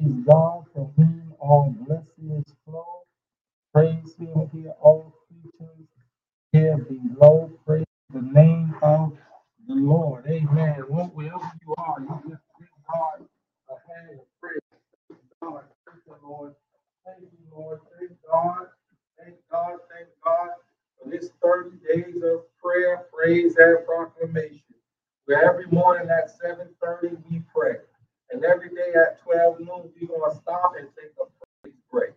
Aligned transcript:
Praise 0.00 0.14
God 0.30 0.64
from 0.74 0.92
whom 0.96 1.34
all 1.40 1.74
blessings 1.86 2.46
flow. 2.64 2.86
Praise 3.74 4.14
Him 4.18 4.50
here, 4.52 4.74
all 4.82 5.14
creatures 5.28 5.88
here 6.52 6.78
below. 6.78 7.50
Praise 7.66 7.84
the 8.12 8.22
name 8.22 8.74
of 8.82 9.12
the 9.68 9.74
Lord. 9.74 10.26
Amen 10.28 10.84
are, 11.78 12.00
you 12.00 12.20
just 12.30 12.42
give 12.58 12.68
God 12.88 13.26
a 13.70 13.76
hand 13.90 14.20
of 14.20 14.26
praise. 14.40 14.60
Thank 15.08 15.20
God. 15.42 15.64
Thank 15.86 16.04
the 16.06 16.28
Lord. 16.28 16.54
Thank 17.06 17.22
you, 17.22 17.38
Lord. 17.56 17.80
Thank 17.98 18.12
God. 18.30 18.66
Thank 19.18 19.36
God. 19.50 19.78
Thank 19.92 20.08
God 20.24 20.50
for 21.02 21.10
this 21.10 21.30
30 21.42 21.78
days 21.94 22.22
of 22.22 22.42
prayer, 22.62 23.06
praise, 23.12 23.56
and 23.58 23.86
proclamation. 23.86 24.62
Where 25.26 25.44
every 25.50 25.66
morning 25.68 26.10
at 26.10 26.30
7:30 26.40 27.18
we 27.30 27.42
pray. 27.54 27.76
And 28.30 28.44
every 28.44 28.70
day 28.70 28.92
at 28.94 29.22
12 29.22 29.60
noon, 29.60 29.90
we're 30.00 30.08
going 30.08 30.30
to 30.30 30.36
stop 30.38 30.74
and 30.78 30.88
take 31.00 31.12
a 31.20 31.26
praise 31.62 31.76
break. 31.92 32.12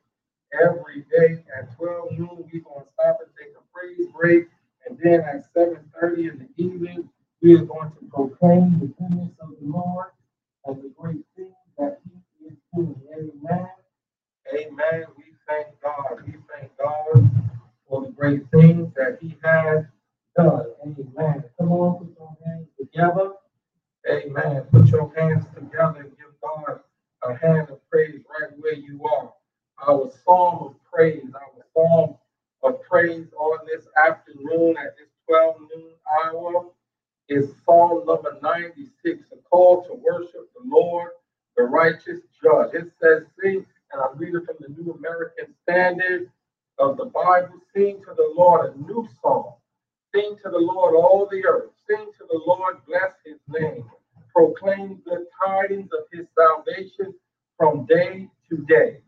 Every 0.54 1.06
day 1.12 1.44
at 1.58 1.76
12 1.78 2.12
noon, 2.14 2.50
we're 2.52 2.62
going 2.64 2.86
to 2.86 2.92
stop 2.94 3.20
and 3.22 3.32
take 3.40 3.54
a 3.58 3.64
praise 3.74 4.08
break. 4.14 4.48
And 4.88 4.98
then 5.04 5.22
at 5.22 5.46
7.30 5.56 6.18
in 6.32 6.40
the 6.58 6.64
evening, 6.64 7.10
we 7.42 7.56
are 7.56 7.66
going 7.66 7.92
to 7.92 8.06
proclaim 8.14 8.80
the 8.80 8.88
goodness 8.88 9.32
of 9.42 9.50
the 9.62 9.68
Lord 9.68 10.08
and 10.66 10.84
the 10.84 10.90
great 10.98 11.24
things 11.36 11.56
that 11.78 12.00
he 12.06 12.48
is 12.48 12.58
doing. 12.76 13.02
Amen. 13.14 13.68
Amen. 14.54 15.06
We 15.18 15.26
thank 15.48 15.68
God. 15.84 16.24
We 16.26 16.36
thank 16.56 16.72
God 16.78 17.32
for 17.90 18.04
the 18.06 18.12
great 18.12 18.44
things 18.52 18.94
that 18.96 19.20
he 19.22 19.38
has 19.44 19.86
done. 20.38 20.66
Amen. 21.20 21.44
Come 21.60 21.72
on, 21.72 22.00
put 22.06 22.18
your 22.18 22.38
hands 22.46 22.68
together. 22.80 23.32
Amen. 24.10 24.64
Put 24.72 24.88
your 24.90 25.14
hands 25.16 25.46
together 25.56 26.02
and 26.02 26.18
give 26.18 26.34
God 26.42 26.82
a 27.24 27.36
hand 27.38 27.70
of 27.70 27.80
praise 27.92 28.22
right 28.30 28.52
where 28.60 28.74
you 28.76 29.04
are. 29.06 29.34
Our 29.88 30.12
psalm 30.26 30.60
of 30.68 30.76
praise, 30.92 31.26
our 31.36 31.66
psalm 31.74 32.18
of 32.64 32.82
praise 32.84 33.28
on 33.38 33.60
this 33.68 33.88
afternoon 34.08 34.78
at 34.78 34.98
this 34.98 35.10
12 35.28 35.58
noon 35.76 35.92
hour 36.26 36.66
is 37.30 37.52
Psalm 37.66 38.06
number 38.06 38.38
96, 38.42 39.26
a 39.32 39.38
call 39.50 39.84
to 39.86 39.94
worship 39.96 40.50
the 40.56 40.64
Lord, 40.66 41.12
the 41.58 41.64
righteous 41.64 42.20
judge. 42.44 42.74
It 42.74 42.92
says, 43.02 43.24
Sing, 43.42 43.66
and 43.94 44.02
I'm 44.02 44.18
reading 44.18 44.46
from 44.46 44.58
the 44.60 44.70
New 44.70 44.94
American 44.94 45.54
Standard 45.64 46.30
of 46.80 46.98
the 46.98 47.06
Bible, 47.06 47.62
sing 47.76 48.02
to 48.08 48.14
the 48.16 48.34
Lord 48.36 48.74
a 48.74 48.78
new 48.80 49.08
song. 49.22 49.54
Sing 50.14 50.36
to 50.44 50.50
the 50.50 50.58
Lord 50.58 50.96
all 50.96 51.28
the 51.32 51.46
earth. 51.46 51.72
Sing 51.90 52.12
to 52.18 52.26
the 52.30 52.42
Lord, 52.46 52.78
bless 52.88 53.14
his 53.26 53.40
name. 53.48 53.86
Proclaim 54.36 55.02
good 55.06 55.26
tidings 55.46 55.90
of 55.94 56.06
his 56.12 56.28
salvation 56.38 57.14
from 57.58 57.86
day 57.86 58.30
to 58.50 58.58
day. 58.58 59.00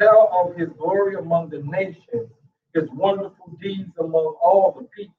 Tell 0.00 0.30
of 0.32 0.56
his 0.56 0.70
glory 0.78 1.16
among 1.16 1.50
the 1.50 1.62
nations, 1.62 2.30
his 2.74 2.88
wonderful 2.92 3.56
deeds 3.62 3.92
among 3.98 4.36
all 4.42 4.76
the 4.78 4.86
people. 4.88 5.14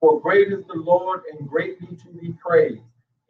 For 0.00 0.20
great 0.20 0.52
is 0.52 0.64
the 0.66 0.74
Lord 0.74 1.22
and 1.32 1.48
greatly 1.48 1.96
to 1.96 2.08
be 2.20 2.32
praised. 2.34 2.82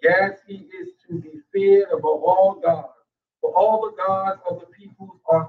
Yes, 0.02 0.38
he 0.46 0.66
is 0.80 0.90
to 1.08 1.18
be 1.20 1.40
feared 1.52 1.88
above 1.92 2.22
all 2.24 2.60
gods. 2.64 2.92
For 3.40 3.52
all 3.56 3.80
the 3.90 3.96
gods 4.02 4.40
of 4.50 4.60
the 4.60 4.66
peoples 4.66 5.18
are 5.30 5.48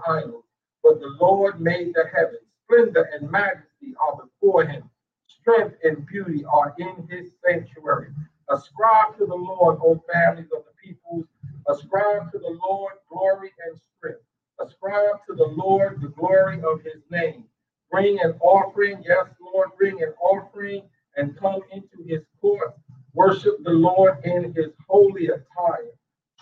but 0.90 1.00
the 1.02 1.16
Lord 1.22 1.62
made 1.62 1.94
the 1.94 2.06
heavens. 2.12 2.42
Splendor 2.64 3.08
and 3.14 3.30
majesty 3.30 3.94
are 4.02 4.24
before 4.26 4.66
him. 4.66 4.90
Strength 5.28 5.76
and 5.84 6.04
beauty 6.08 6.44
are 6.52 6.74
in 6.80 7.08
his 7.12 7.30
sanctuary. 7.46 8.08
Ascribe 8.50 9.16
to 9.20 9.28
the 9.28 9.36
Lord, 9.36 9.78
O 9.84 10.04
families 10.12 10.50
of 10.52 10.64
the 10.66 10.72
peoples. 10.84 11.26
Ascribe 11.68 12.32
to 12.32 12.40
the 12.40 12.58
Lord 12.68 12.94
glory 13.08 13.52
and 13.68 13.80
strength. 13.98 14.24
Ascribe 14.60 15.18
to 15.28 15.36
the 15.36 15.46
Lord 15.46 16.02
the 16.02 16.08
glory 16.08 16.60
of 16.64 16.82
his 16.82 17.04
name. 17.12 17.44
Bring 17.92 18.20
an 18.22 18.34
offering, 18.42 19.04
yes, 19.06 19.28
Lord, 19.40 19.70
bring 19.78 20.02
an 20.02 20.14
offering 20.20 20.90
and 21.18 21.38
come 21.38 21.62
into 21.72 22.04
his 22.08 22.24
court. 22.42 22.74
Worship 23.14 23.64
the 23.64 23.72
Lord 23.72 24.26
in 24.26 24.54
his 24.56 24.72
holy 24.88 25.28
attire. 25.28 25.92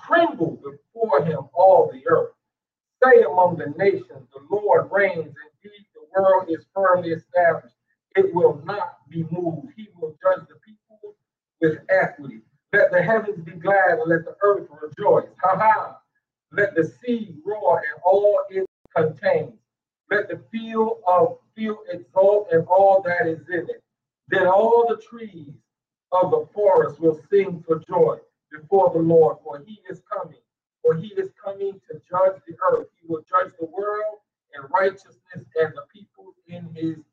Tremble 0.05 0.61
before 0.63 1.25
him, 1.25 1.49
all 1.53 1.91
the 1.91 2.07
earth. 2.07 2.31
Say 3.03 3.23
among 3.23 3.57
the 3.57 3.73
nations, 3.77 4.27
the 4.33 4.41
Lord 4.49 4.89
reigns. 4.91 5.25
Indeed, 5.63 5.85
the 5.95 6.21
world 6.21 6.47
is 6.49 6.65
firmly 6.75 7.11
established. 7.11 7.75
It 8.15 8.33
will 8.33 8.61
not 8.65 8.97
be 9.09 9.25
moved. 9.31 9.73
He 9.77 9.89
will 9.99 10.17
judge 10.23 10.47
the 10.49 10.55
people 10.65 11.15
with 11.61 11.79
equity. 11.89 12.41
Let 12.73 12.91
the 12.91 13.01
heavens 13.03 13.43
be 13.45 13.53
glad 13.53 13.99
and 13.99 14.09
let 14.09 14.25
the 14.25 14.35
earth 14.43 14.67
rejoice. 14.81 15.29
Ha 15.43 15.57
ha. 15.57 15.97
Let 16.53 16.75
the 16.75 16.85
sea 17.03 17.35
roar 17.45 17.79
and 17.79 18.01
all 18.05 18.39
it 18.49 18.65
contains. 18.95 19.53
Let 20.11 20.29
the 20.29 20.41
field 20.51 20.99
of 21.07 21.39
field 21.55 21.79
exult 21.91 22.49
and 22.51 22.65
all 22.67 23.03
that 23.03 23.27
is 23.27 23.41
in 23.49 23.69
it. 23.69 23.83
Then 24.29 24.47
all 24.47 24.87
the 24.89 25.01
trees 25.01 25.53
of 26.13 26.31
the 26.31 26.47
forest 26.53 26.99
will 27.01 27.21
sing 27.31 27.63
for 27.67 27.81
joy 27.89 28.17
before 28.51 28.91
the 28.93 28.99
Lord, 29.01 29.37
for 29.43 29.63
he 29.65 29.81
is. 29.91 30.01
For 30.87 30.95
he 30.95 31.09
is 31.19 31.31
coming 31.43 31.81
to 31.91 31.99
judge 32.07 32.39
the 32.47 32.55
earth. 32.71 32.87
He 33.03 33.07
will 33.11 33.25
judge 33.27 33.51
the 33.59 33.67
world 33.67 34.23
in 34.55 34.63
righteousness 34.71 35.19
and 35.35 35.73
the 35.75 35.83
people 35.91 36.31
in 36.47 36.71
his 36.75 37.03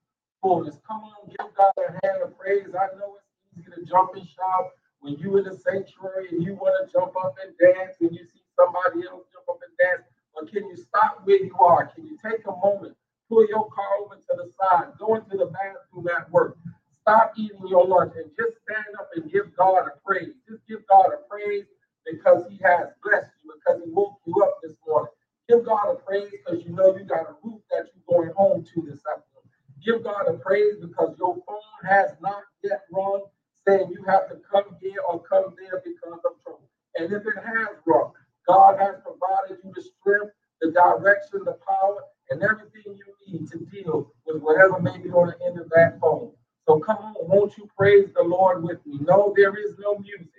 fullness. 0.43 0.79
Come 0.87 1.03
on, 1.03 1.27
give 1.31 1.51
God 1.59 1.75
a 1.83 1.91
hand 2.07 2.23
of 2.23 2.39
praise. 2.39 2.71
I 2.71 2.95
know 2.95 3.19
it's 3.19 3.59
easy 3.59 3.73
to 3.75 3.83
jump 3.91 4.15
and 4.15 4.29
shout 4.31 4.71
when 5.01 5.17
you 5.19 5.39
in 5.39 5.45
the 5.47 5.59
sanctuary 5.59 6.31
and 6.31 6.45
you 6.45 6.55
want 6.55 6.79
to 6.87 6.93
jump 6.95 7.15
up 7.19 7.35
and 7.43 7.59
dance 7.59 7.99
and 8.01 8.13
you 8.15 8.23
see 8.23 8.47
somebody 8.55 9.09
else 9.11 9.27
jump 9.35 9.51
up 9.51 9.59
and 9.67 9.75
dance. 9.83 10.07
But 10.37 10.53
can 10.55 10.71
you 10.71 10.77
stop 10.79 11.23
where 11.27 11.43
you 11.43 11.57
are? 11.59 11.89
Can 11.89 12.07
you 12.07 12.19
take 12.23 12.47
a 12.47 12.55
moment, 12.63 12.95
pull 13.29 13.47
your 13.49 13.67
car 13.75 14.07
over 14.07 14.17
to 14.17 14.35
the 14.39 14.51
side, 14.55 14.95
go 15.01 15.17
into 15.17 15.37
the 15.37 15.51
bathroom 15.51 16.07
at 16.15 16.31
work, 16.31 16.59
stop 17.03 17.35
eating 17.37 17.67
your 17.67 17.87
lunch, 17.87 18.15
and 18.17 18.31
just 18.39 18.63
stand 18.63 18.95
up 19.01 19.11
and 19.17 19.33
give 19.33 19.51
God 19.59 19.91
a 19.91 19.99
praise. 20.07 20.39
Just 20.49 20.63
give 20.71 20.87
God 20.87 21.11
a 21.11 21.27
praise 21.29 21.67
because 22.07 22.45
He 22.51 22.59
has 22.65 22.89
blessed 23.05 23.33
you, 23.45 23.53
because 23.55 23.83
He 23.85 23.91
woke 23.93 24.19
you 24.27 24.35
up 24.45 24.59
this 24.63 24.77
morning. 24.87 25.13
Give 25.49 25.65
God 25.67 25.93
a 25.93 25.97
praise 25.97 26.31
because 26.33 26.65
you 26.65 26.73
know 26.73 26.97
you 26.97 27.05
got 27.05 27.27
a 27.31 27.37
roof 27.45 27.61
that 27.71 27.87
you're 27.95 28.19
going 28.19 28.35
home 28.37 28.65
to 28.65 28.83
this 28.83 29.01
afternoon. 29.07 29.49
Give 29.85 30.05
God 30.05 30.29
a 30.29 30.35
praise 30.35 30.77
because 30.81 31.17
your 31.19 31.37
phone 31.47 31.81
has 31.91 32.11
not 32.23 32.45
yet 32.65 32.83
rung 32.93 33.25
saying 33.67 33.91
you 33.93 34.05
have 34.09 34.29
to 34.31 34.37
come 34.51 34.77
here 34.81 35.01
or 35.09 35.23
come 35.23 35.55
there 35.59 35.83
because 35.85 36.21
of 36.25 36.33
trouble. 36.45 36.71
And 36.97 37.13
if 37.13 37.23
it 37.27 37.37
has 37.45 37.69
rung, 37.87 38.13
God 38.49 38.79
has 38.81 38.97
provided 39.03 39.63
you 39.65 39.73
the 39.75 39.83
strength, 39.83 40.33
the 40.61 40.73
direction, 40.73 41.41
the 41.45 41.59
power, 41.69 42.05
and 42.31 42.43
everything 42.43 42.97
you 42.99 43.15
need 43.29 43.49
to 43.51 43.59
deal 43.67 44.13
with 44.27 44.43
whatever 44.43 44.81
may 44.81 44.99
be 44.99 45.11
on 45.11 45.29
the 45.29 45.47
end 45.47 45.61
of 45.61 45.69
that 45.71 45.99
phone. 46.01 46.33
So 46.69 46.81
come 46.81 46.99
on, 46.99 47.15
won't 47.29 47.57
you 47.59 47.69
praise 47.77 48.11
the 48.15 48.23
Lord 48.25 48.63
with 48.65 48.85
me? 48.87 48.99
No, 49.03 49.35
there 49.37 49.57
is 49.57 49.77
no 49.79 49.99
music. 49.99 50.31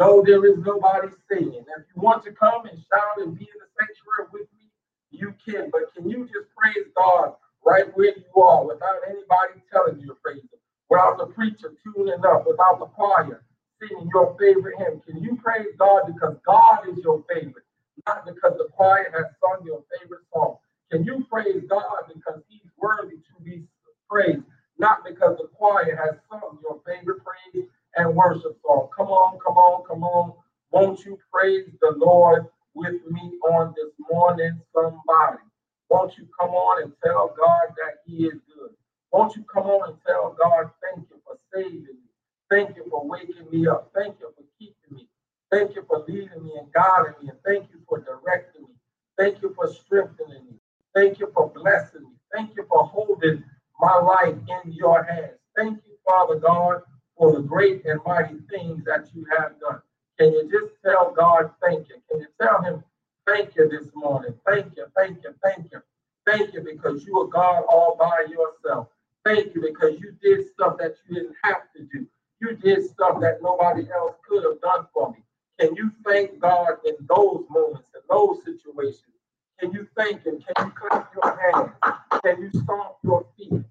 No, 0.00 0.24
there 0.26 0.44
is 0.46 0.58
nobody 0.66 1.08
singing. 1.30 1.64
If 1.68 1.84
you 1.94 2.02
want 2.02 2.24
to 2.24 2.32
come 2.32 2.66
and 2.66 2.78
shout 2.90 3.18
and 3.22 3.38
be 3.38 3.46
in 3.46 3.58
the 3.60 3.68
sanctuary 3.78 4.28
with 4.32 4.48
me, 4.58 4.66
you 5.12 5.34
can. 5.46 5.70
But 5.70 5.94
can 5.94 6.10
you 6.10 6.26
just 6.26 6.50
praise 6.58 6.88
God 6.96 7.34
right 7.66 7.86
where 7.96 8.14
you 8.16 8.42
are 8.42 8.66
without 8.66 9.06
anybody 9.08 9.62
telling 9.72 10.00
you 10.00 10.08
to 10.08 10.16
praise 10.24 10.42
Him? 10.42 10.60
Without 10.90 11.18
the 11.18 11.26
preacher 11.28 11.74
tuning 11.84 12.24
up, 12.26 12.46
without 12.48 12.80
the 12.80 12.86
choir 12.86 13.44
singing 13.80 14.10
your 14.14 14.36
favorite 14.40 14.76
hymn. 14.78 15.02
Can 15.06 15.22
you 15.22 15.38
praise 15.44 15.68
God 15.78 16.04
because 16.08 16.36
God 16.46 16.88
is 16.90 16.98
your 17.04 17.24
favorite, 17.32 17.66
not 18.08 18.26
because 18.26 18.58
the 18.58 18.68
choir 18.74 19.06
has 19.14 19.26
sung 19.42 19.66
your 19.66 19.84
favorite 20.00 20.22
song? 20.34 20.58
Can 20.92 21.04
you 21.04 21.26
praise 21.30 21.62
God 21.70 22.10
because 22.14 22.42
He's 22.48 22.66
worthy 22.78 23.16
to 23.18 23.34
be 23.44 23.64
praised, 24.10 24.42
not 24.78 25.04
because 25.04 25.38
the 25.38 25.48
choir 25.54 25.96
has 25.96 26.16
sung 26.30 26.58
your 26.62 26.80
favorite 26.86 27.22
praise 27.24 27.66
and 27.96 28.14
worship 28.16 28.58
song? 28.64 28.88
Come 28.96 29.08
on, 29.08 29.38
come 29.46 29.56
on, 29.56 29.84
come 29.86 30.04
on. 30.04 30.34
Won't 30.72 31.04
you 31.04 31.18
praise 31.32 31.68
the 31.80 31.94
Lord 31.96 32.46
with 32.74 32.94
me 33.10 33.32
on 33.50 33.74
this 33.76 33.92
morning, 34.10 34.60
somebody? 34.74 35.38
Won't 35.90 36.18
you 36.18 36.28
come 36.40 36.50
on 36.50 36.84
and 36.84 36.92
tell 37.04 37.34
God 37.38 37.74
that 37.78 37.98
He 38.06 38.26
is 38.26 38.34
good? 38.54 38.70
Won't 39.12 39.36
you 39.36 39.44
come 39.52 39.64
on 39.66 39.90
and 39.90 39.98
tell 40.06 40.36
God, 40.42 40.70
thank 40.82 41.08
you 41.10 41.16
for 41.26 41.36
saving 41.54 41.82
me? 41.82 42.10
Thank 42.50 42.76
you 42.76 42.86
for 42.90 43.06
waking 43.06 43.48
me 43.52 43.66
up. 43.68 43.90
Thank 43.94 44.16
you 44.20 44.32
for 44.36 44.44
keeping 44.58 44.96
me. 44.96 45.08
Thank 45.50 45.76
you 45.76 45.84
for 45.88 46.04
leading 46.08 46.44
me 46.44 46.52
and 46.60 46.72
guiding 46.72 47.14
me. 47.22 47.30
And 47.30 47.38
thank 47.46 47.70
you 47.72 47.80
for 47.88 48.00
directing 48.00 48.62
me. 48.62 48.74
Thank 49.18 49.42
you 49.42 49.54
for 49.54 49.68
strengthening 49.68 50.46
me. 50.46 50.56
Thank 50.94 51.20
you 51.20 51.30
for 51.34 51.50
blessing 51.50 52.02
me. 52.02 52.10
Thank 52.34 52.56
you 52.56 52.66
for 52.68 52.84
holding 52.84 53.44
my 53.80 53.96
life 53.96 54.36
in 54.64 54.72
your 54.72 55.02
hands. 55.04 55.38
Thank 55.56 55.78
you, 55.86 55.94
Father 56.08 56.36
God, 56.36 56.82
for 57.20 57.34
the 57.34 57.42
great 57.42 57.84
and 57.84 58.00
mighty 58.06 58.38
things 58.48 58.82
that 58.86 59.10
you 59.14 59.26
have 59.36 59.60
done. 59.60 59.82
Can 60.18 60.32
you 60.32 60.50
just 60.50 60.72
tell 60.82 61.12
God 61.12 61.50
thank 61.62 61.86
you? 61.90 61.96
Can 62.10 62.20
you 62.20 62.26
tell 62.40 62.62
him 62.62 62.82
thank 63.26 63.54
you 63.56 63.68
this 63.68 63.88
morning? 63.94 64.32
Thank 64.46 64.74
you, 64.74 64.86
thank 64.96 65.22
you, 65.22 65.34
thank 65.44 65.70
you. 65.70 65.82
Thank 66.26 66.54
you 66.54 66.62
because 66.62 67.04
you 67.04 67.20
are 67.20 67.26
God 67.26 67.64
all 67.68 67.94
by 68.00 68.24
yourself. 68.30 68.88
Thank 69.22 69.54
you 69.54 69.60
because 69.60 70.00
you 70.00 70.16
did 70.22 70.48
stuff 70.48 70.78
that 70.78 70.94
you 71.06 71.16
didn't 71.16 71.36
have 71.44 71.70
to 71.76 71.82
do. 71.92 72.06
You 72.40 72.56
did 72.56 72.88
stuff 72.88 73.20
that 73.20 73.42
nobody 73.42 73.86
else 73.92 74.16
could 74.26 74.42
have 74.44 74.60
done 74.62 74.86
for 74.94 75.12
me. 75.12 75.18
Can 75.58 75.76
you 75.76 75.90
thank 76.06 76.40
God 76.40 76.76
in 76.86 76.94
those 77.06 77.44
moments, 77.50 77.90
in 77.94 78.00
those 78.08 78.38
situations? 78.46 79.04
Can 79.58 79.72
you 79.72 79.86
thank 79.94 80.24
Him? 80.24 80.40
Can 80.40 80.66
you 80.66 80.72
clap 80.72 81.12
your 81.14 81.38
hands? 81.52 81.72
Can 82.24 82.40
you 82.40 82.50
stomp 82.62 82.96
your 83.04 83.26
feet? 83.36 83.62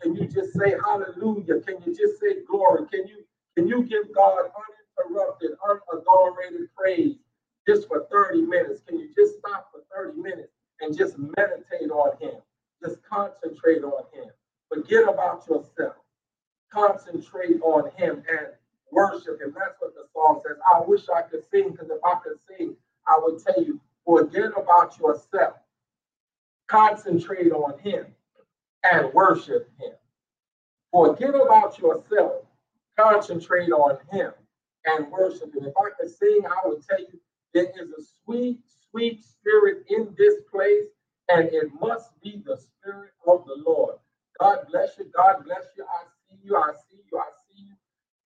Can 0.00 0.16
you 0.16 0.26
just 0.26 0.52
say 0.54 0.74
hallelujah? 0.86 1.60
Can 1.60 1.76
you 1.86 1.94
just 1.94 2.20
say 2.20 2.44
glory? 2.46 2.86
Can 2.90 3.06
you 3.06 3.24
can 3.56 3.68
you 3.68 3.82
give 3.84 4.14
God 4.14 4.38
uninterrupted, 4.38 5.50
unadulterated 5.68 6.68
praise 6.76 7.16
just 7.66 7.88
for 7.88 8.06
30 8.10 8.42
minutes? 8.42 8.82
Can 8.86 8.98
you 8.98 9.10
just 9.16 9.38
stop 9.38 9.70
for 9.72 9.82
30 9.94 10.20
minutes 10.20 10.52
and 10.80 10.96
just 10.96 11.18
meditate 11.18 11.90
on 11.90 12.16
Him? 12.20 12.36
Just 12.82 13.02
concentrate 13.02 13.82
on 13.82 14.04
Him. 14.14 14.30
Forget 14.72 15.08
about 15.08 15.46
yourself. 15.48 15.96
Concentrate 16.72 17.60
on 17.62 17.90
Him 17.96 18.22
and 18.30 18.48
worship 18.92 19.40
Him. 19.40 19.54
That's 19.58 19.76
what 19.80 19.94
the 19.94 20.04
song 20.14 20.40
says. 20.46 20.56
I 20.72 20.80
wish 20.86 21.02
I 21.14 21.22
could 21.22 21.44
sing 21.52 21.72
because 21.72 21.90
if 21.90 22.00
I 22.04 22.14
could 22.24 22.38
sing, 22.48 22.76
I 23.06 23.20
would 23.22 23.42
tell 23.44 23.62
you, 23.62 23.80
forget 24.06 24.52
about 24.56 24.98
yourself. 24.98 25.56
Concentrate 26.68 27.52
on 27.52 27.78
Him 27.80 28.06
and 28.84 29.12
worship 29.14 29.70
Him. 29.80 29.92
Forget 30.92 31.30
about 31.36 31.78
yourself. 31.78 32.44
Concentrate 32.98 33.70
on 33.72 33.98
Him 34.12 34.32
and 34.86 35.10
worship 35.12 35.54
Him. 35.54 35.66
If 35.66 35.74
I 35.78 35.90
could 36.00 36.10
sing, 36.10 36.42
I 36.46 36.68
would 36.68 36.82
tell 36.88 37.00
you 37.00 37.20
there 37.54 37.64
is 37.66 37.90
a 37.90 38.02
sweet, 38.24 38.60
sweet 38.90 39.24
spirit 39.24 39.84
in 39.90 40.14
this 40.18 40.36
place, 40.50 40.86
and 41.30 41.48
it 41.52 41.70
must 41.80 42.10
be 42.22 42.42
the 42.46 42.56
spirit 42.58 43.12
of 43.26 43.44
the 43.46 43.56
Lord. 43.66 43.96
God 44.40 44.60
bless 44.70 44.98
you. 44.98 45.06
God 45.16 45.44
bless 45.44 45.64
you. 45.76 45.84
I 45.84 46.04
see 46.30 46.38
you. 46.44 46.56
I 46.56 46.72
see 46.90 47.02
you. 47.12 47.18
I 47.18 47.30
see 47.48 47.62
you. 47.64 47.76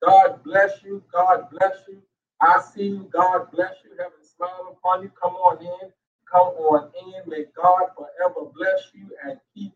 God 0.06 0.44
bless 0.44 0.84
you. 0.84 1.04
God 1.14 1.50
bless 1.52 1.78
you. 1.90 2.02
I 2.42 2.62
see 2.76 2.86
you. 2.88 3.10
God 3.14 3.52
bless 3.54 3.76
you. 3.86 3.92
Heaven 3.98 4.14
smile 4.38 4.78
upon 4.78 5.04
you. 5.04 5.12
Come 5.22 5.34
on 5.36 5.62
in. 5.64 5.92
Come 6.32 6.50
on 6.60 6.92
in. 7.08 7.30
May 7.30 7.46
God 7.56 7.90
forever 7.96 8.52
bless 8.56 8.92
you 8.94 9.10
and 9.26 9.40
keep. 9.56 9.74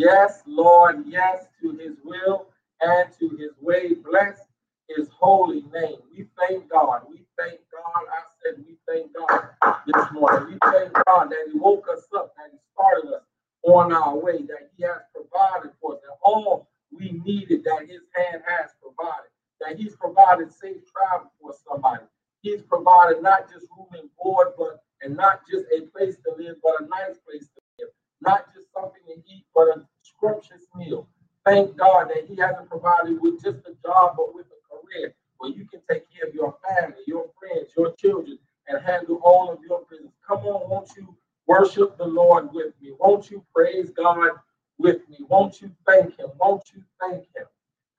Yes, 0.00 0.42
Lord. 0.46 1.04
Yes, 1.08 1.46
to 1.62 1.72
his 1.72 1.98
will 2.04 2.48
and 2.80 3.10
to 3.20 3.30
his 3.38 3.52
way. 3.60 3.94
Bless 3.94 4.40
his 4.88 5.08
holy 5.20 5.62
name. 5.74 5.98
We 6.16 6.26
thank 6.38 6.70
God. 6.70 7.02
We 7.10 7.26
thank 7.38 7.60
God. 7.72 8.04
I 8.10 8.22
said 8.42 8.64
we 8.66 8.76
thank 8.88 9.12
God 9.14 9.50
this 9.86 10.06
morning. 10.12 10.48
We 10.54 10.72
thank 10.72 10.94
God 11.06 11.30
that 11.30 11.48
he 11.52 11.58
woke 11.58 11.86
us 11.92 12.06
up, 12.16 12.34
that 12.38 12.50
he 12.52 12.58
started 12.74 13.14
us 13.14 13.24
on 13.64 13.92
our 13.92 14.16
way, 14.18 14.38
that 14.48 14.70
he 14.76 14.84
has 14.84 15.02
provided 15.14 15.72
for 15.82 15.94
us, 15.96 16.00
that 16.02 16.16
all 16.24 16.70
we 16.92 17.12
needed, 17.26 17.64
that 17.64 17.82
his 17.88 18.02
hand 18.16 18.42
has 18.48 18.72
provided, 18.82 19.30
that 19.62 19.78
he's 19.78 19.96
provided 19.96 20.52
safe 20.54 20.78
travel 20.92 21.32
for 21.42 21.54
somebody. 21.68 22.04
He's 22.42 22.62
provided 22.62 23.22
not 23.22 23.50
just 23.52 23.66
room 23.78 23.88
and 23.92 24.10
board, 24.22 24.50
but 24.58 24.82
and 25.02 25.16
not 25.16 25.42
just 25.50 25.66
a 25.76 25.82
place 25.96 26.16
to 26.26 26.34
live, 26.38 26.56
but 26.64 26.82
a 26.82 26.86
nice 26.88 27.18
place 27.28 27.44
to 27.50 27.60
live, 27.80 27.90
not 28.22 28.46
just 28.54 28.72
something 28.74 29.02
to 29.08 29.14
eat, 29.32 29.46
but 29.54 29.68
a 29.68 29.86
scrumptious 30.20 30.66
meal. 30.76 31.08
Thank 31.46 31.76
God 31.78 32.10
that 32.10 32.26
He 32.28 32.36
hasn't 32.36 32.68
provided 32.68 33.20
with 33.22 33.42
just 33.42 33.60
a 33.66 33.74
job, 33.84 34.14
but 34.18 34.34
with 34.34 34.46
a 34.48 34.60
career 34.68 35.14
where 35.38 35.50
you 35.50 35.66
can 35.66 35.80
take 35.90 36.04
care 36.12 36.28
of 36.28 36.34
your 36.34 36.56
family, 36.68 36.98
your 37.06 37.26
friends, 37.40 37.72
your 37.76 37.94
children, 37.94 38.38
and 38.68 38.84
handle 38.84 39.20
all 39.24 39.50
of 39.52 39.60
your 39.68 39.82
business. 39.90 40.12
Come 40.28 40.40
on, 40.40 40.70
won't 40.70 40.90
you 40.96 41.16
worship 41.48 41.96
the 41.98 42.06
Lord 42.06 42.52
with 42.52 42.74
me? 42.82 42.92
Won't 43.00 43.30
you 43.30 43.44
praise 43.54 43.90
God 43.90 44.32
with 44.78 45.08
me? 45.08 45.18
Won't 45.28 45.62
you 45.62 45.70
thank 45.86 46.18
Him? 46.18 46.30
Won't 46.40 46.64
you 46.74 46.82
thank 47.00 47.24
Him? 47.36 47.46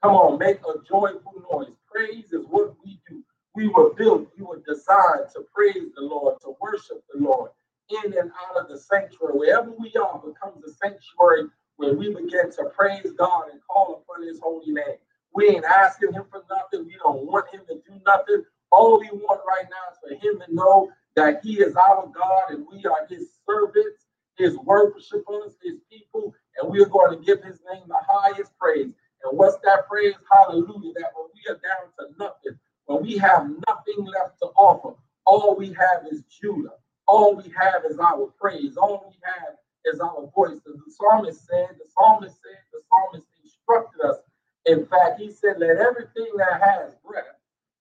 Come 0.04 0.16
on, 0.16 0.40
make 0.40 0.60
a 0.62 0.80
joyful 0.88 1.34
noise. 1.52 1.74
Praise 1.94 2.34
is 2.34 2.46
what 2.50 2.76
we 2.86 3.00
do. 3.10 3.24
We 3.56 3.70
were 3.70 3.94
built, 3.96 4.30
we 4.38 4.46
were 4.46 4.62
designed 4.68 5.30
to 5.34 5.46
praise 5.56 5.90
the 5.96 6.04
Lord, 6.04 6.36
to 6.44 6.56
worship 6.62 7.04
the 7.14 7.22
Lord 7.22 7.52
in 7.90 8.14
and 8.18 8.32
out 8.50 8.62
of 8.62 8.70
the 8.70 8.80
sanctuary. 8.80 9.38
Wherever 9.38 9.72
we 9.72 9.94
are 9.96 10.20
becomes 10.20 10.64
a 10.66 10.74
sanctuary 10.76 11.50
where 11.82 11.96
we 11.96 12.10
begin 12.14 12.52
to 12.54 12.66
praise 12.76 13.12
God 13.18 13.46
and 13.52 13.62
call 13.68 14.04
upon 14.04 14.28
his 14.28 14.40
holy 14.42 14.72
name. 14.74 14.98
We 15.36 15.50
ain't 15.50 15.66
asking 15.66 16.14
him 16.14 16.26
for 16.32 16.44
nothing. 16.50 16.88
We 16.88 16.98
don't 17.04 17.26
want 17.28 17.48
him 17.54 17.62
to 17.70 17.76
do 17.76 18.02
nothing. 18.06 18.44
All 18.72 19.00
we 19.00 19.10
want 19.12 19.42
right 19.48 19.66
now 19.70 19.92
is 19.94 20.00
for 20.20 20.28
him 20.28 20.42
to 20.48 20.56
know 20.56 20.92
that 21.18 21.42
he 21.44 21.56
is 21.62 21.76
our 21.76 22.08
God 22.16 22.52
and 22.52 22.68
we 22.72 22.86
are 22.86 23.08
his 23.10 23.30
servants, 23.48 24.06
his 24.38 24.58
worshipers, 24.60 25.58
his 25.64 25.80
people, 25.92 26.36
and 26.58 26.72
we 26.72 26.82
are 26.84 26.88
going 26.90 27.18
to 27.20 27.26
give 27.26 27.44
his 27.44 27.60
name 27.74 27.84
the 27.88 27.98
highest 28.10 28.58
praise. 28.60 28.94
And 29.24 29.38
what's 29.40 29.58
that 29.66 29.88
praise? 29.90 30.16
Hallelujah. 30.32 30.94
That 30.96 31.12
when 31.16 31.30
we 31.36 31.52
are 31.52 31.60
down 31.60 31.92
to 32.00 32.18
nothing, 32.20 32.60
when 32.86 33.04
we 33.04 33.18
have 33.18 33.50
nothing 33.68 34.06
left 34.06 34.40
to 34.44 34.48
offer, 34.58 34.96
all 35.26 35.56
we 35.58 35.70
have 35.70 36.06
is 36.12 36.24
Judah. 36.30 36.74
All 37.08 37.36
we 37.36 37.46
have 37.58 37.84
is 37.90 38.00
our 38.00 38.28
praise. 38.40 38.78
All 38.78 39.06
we 39.10 39.16
have 39.24 39.56
is 39.86 40.00
our 40.00 40.30
voice. 40.36 40.60
the 40.66 40.80
psalmist 40.90 41.46
said, 41.48 41.70
the 41.78 41.88
psalmist 41.98 42.36
said, 42.42 42.60
the 42.72 42.82
psalmist 42.90 43.28
instructed 43.44 44.02
us. 44.06 44.18
In 44.66 44.86
fact, 44.86 45.20
he 45.20 45.32
said, 45.32 45.58
let 45.60 45.78
everything 45.78 46.30
that 46.38 46.62
has 46.62 46.96
breath 47.06 47.36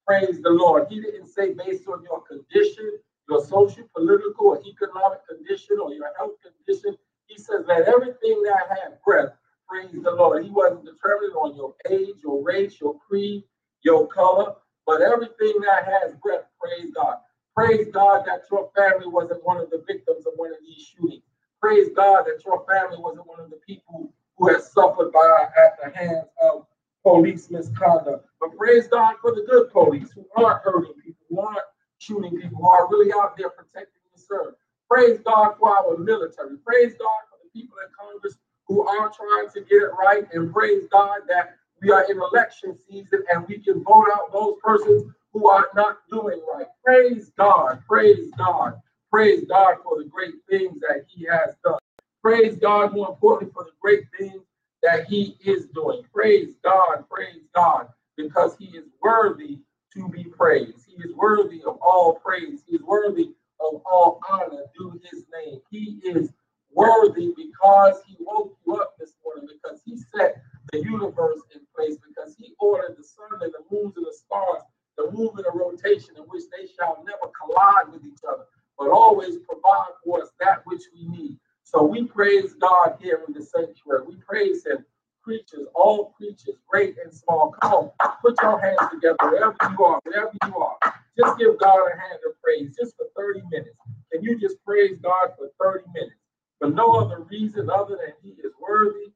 praise 0.07 0.41
the 0.43 0.51
Lord. 0.51 0.87
He 0.89 1.01
didn't 1.01 1.29
say 1.29 1.53
based 1.53 1.87
on 1.89 2.03
your 2.03 2.23
condition, 2.23 2.99
your 3.29 3.45
social, 3.45 3.85
political, 3.95 4.49
or 4.49 4.63
economic 4.67 5.21
condition, 5.29 5.79
or 5.83 5.93
your 5.93 6.13
health 6.17 6.37
condition. 6.43 6.97
He 7.27 7.39
says, 7.39 7.65
let 7.69 7.87
everything 7.87 8.43
that 8.45 8.67
has 8.71 8.95
breath 9.05 9.31
praise 9.69 10.03
the 10.03 10.11
Lord. 10.11 10.43
He 10.45 10.51
wasn't 10.51 10.85
determined 10.85 11.35
on 11.35 11.55
your 11.55 11.75
age, 11.91 12.17
your 12.25 12.43
race, 12.43 12.81
your 12.81 12.99
creed, 12.99 13.45
your 13.83 14.09
color, 14.09 14.55
but 14.87 15.03
everything 15.03 15.55
that 15.67 15.85
has 15.85 16.15
breath, 16.17 16.45
praise 16.61 16.91
God. 16.95 17.19
Praise 17.55 17.89
God 17.93 18.25
that 18.27 18.43
your 18.51 18.71
family 18.77 19.07
wasn't 19.07 19.45
one 19.45 19.59
of 19.59 19.71
the 19.71 19.85
victims 19.87 20.27
of 20.27 20.33
one 20.37 20.51
of 20.51 20.59
these 20.67 20.93
shootings. 20.97 21.23
Praise 21.61 21.89
God 21.95 22.25
that 22.25 22.43
your 22.45 22.65
family 22.67 22.99
wasn't 22.99 23.27
one 23.27 23.41
of 23.41 23.51
the 23.51 23.61
people 23.67 24.13
who 24.39 24.49
has 24.49 24.73
suffered 24.73 25.13
by 25.13 25.47
at 25.59 25.77
the 25.83 25.97
hands 25.97 26.29
of 26.43 26.67
police 27.03 27.51
misconduct. 27.51 28.27
But 28.41 28.57
praise 28.57 28.89
God 28.89 29.17
for 29.21 29.33
the 29.35 29.43
good 29.49 29.71
police 29.71 30.11
who 30.13 30.27
aren't 30.37 30.63
hurting 30.63 30.95
people, 31.05 31.25
who 31.29 31.41
aren't 31.41 31.61
shooting 31.99 32.41
people, 32.41 32.59
who 32.59 32.69
are 32.69 32.89
really 32.89 33.13
out 33.13 33.37
there 33.37 33.51
protecting 33.51 34.01
and 34.13 34.23
serving. 34.23 34.55
Praise 34.89 35.21
God 35.25 35.55
for 35.59 35.77
our 35.77 35.99
military. 35.99 36.57
Praise 36.65 36.95
God 36.95 37.21
for 37.29 37.39
the 37.43 37.51
people 37.53 37.77
in 37.85 37.93
Congress 37.99 38.37
who 38.67 38.87
are 38.87 39.11
trying 39.11 39.51
to 39.53 39.61
get 39.69 39.83
it 39.83 39.91
right. 39.99 40.25
And 40.33 40.53
praise 40.53 40.85
God 40.91 41.21
that 41.29 41.57
we 41.83 41.91
are 41.91 42.11
in 42.11 42.19
election 42.19 42.77
season 42.89 43.23
and 43.33 43.47
we 43.47 43.59
can 43.59 43.83
vote 43.85 44.09
out 44.15 44.33
those 44.33 44.55
persons 44.63 45.13
who 45.33 45.49
are 45.49 45.69
not 45.75 45.99
doing 46.11 46.41
right. 46.53 46.67
Praise 46.85 47.31
God. 47.37 47.83
Praise 47.87 48.31
God. 48.37 48.81
Praise 49.11 49.45
God 49.49 49.77
for 49.83 49.99
the 49.99 50.09
great 50.09 50.35
things 50.49 50.81
that 50.81 51.05
He 51.09 51.27
has 51.27 51.57
done. 51.65 51.79
Praise 52.23 52.57
God, 52.59 52.95
more 52.95 53.11
importantly, 53.11 53.53
for 53.53 53.65
the 53.65 53.73
great 53.81 54.05
things 54.19 54.43
that 54.83 55.07
He 55.07 55.37
is 55.45 55.67
doing. 55.75 56.03
Praise 56.13 56.55
God. 56.63 57.05
Praise 57.11 57.43
God. 57.55 57.89
Because 58.17 58.57
He 58.59 58.67
is 58.67 58.85
worthy 59.03 59.59
to 59.95 60.09
be 60.09 60.25
praised. 60.25 60.87
He 60.87 61.03
is 61.03 61.15
worthy 61.17 61.63
of 61.63 61.79
all 61.83 62.15
praise. 62.15 62.63
He 62.67 62.77
is 62.77 62.83
worthy 62.83 63.33
of 63.61 63.83
all 63.85 64.21
honor 64.31 64.65
due 64.79 65.01
His 65.11 65.25
name. 65.35 65.61
He 65.71 66.01
is 66.05 66.31
worthy 66.73 67.33
because 67.37 68.01
He 68.07 68.17
woke 68.21 68.57
you 68.67 68.77
up 68.77 68.95
this 68.99 69.15
morning, 69.25 69.49
because 69.49 69.81
He 69.85 69.97
set 69.97 70.43
the 70.73 70.79
universe 70.79 71.41
in 71.55 71.63
place, 71.75 71.97
because 72.07 72.37
He 72.39 72.55
ordered 72.61 72.97
the 72.97 73.05
sun 73.05 73.41
and 73.43 73.53
the 73.53 73.65
moons 73.75 73.97
and 73.97 74.07
the 74.07 74.13
stars 74.13 74.63
to 74.99 75.11
move 75.13 75.39
in 75.39 75.45
a 75.47 75.57
rotation 75.57 76.15
in 76.17 76.23
which 76.25 76.45
they 76.53 76.67
shall 76.67 77.03
never 77.07 77.33
collide 77.39 77.93
with 77.93 78.05
each 78.05 78.21
other, 78.29 78.45
but 78.79 78.91
always 78.91 79.37
provide 79.39 79.93
for 80.05 80.23
us 80.23 80.31
that 80.41 80.65
which 80.81 80.89
we 80.95 81.09
need. 81.09 81.39
So 81.65 81.83
we 81.83 82.05
praise 82.05 82.55
God 82.55 82.97
here 83.01 83.23
in 83.27 83.35
the 83.35 83.43
sanctuary. 83.43 84.03
We 84.07 84.17
praise 84.17 84.67
Him, 84.67 84.85
creatures, 85.23 85.67
all 85.75 86.15
creatures, 86.17 86.57
great 86.69 86.97
and 87.03 87.13
small. 87.15 87.55
Come 87.61 87.73
on, 87.73 87.91
put 88.23 88.41
your 88.43 88.59
hands 88.61 88.79
together 88.91 89.17
wherever 89.23 89.57
you 89.71 89.85
are, 89.85 90.01
wherever 90.05 90.33
you 90.47 90.57
are. 90.57 90.77
Just 91.19 91.39
give 91.39 91.59
God 91.59 91.77
a 91.93 92.01
hand 92.01 92.21
of 92.27 92.41
praise 92.43 92.75
just 92.79 92.97
for 92.97 93.07
30 93.17 93.43
minutes. 93.51 93.77
Can 94.13 94.23
you 94.23 94.39
just 94.39 94.57
praise 94.65 94.99
God 95.03 95.31
for 95.37 95.51
30 95.63 95.85
minutes? 95.95 96.17
For 96.59 96.69
no 96.71 96.93
other 96.93 97.21
reason 97.31 97.71
other 97.71 97.97
than 97.97 98.15
He 98.23 98.31
is 98.43 98.53
worthy 98.61 99.13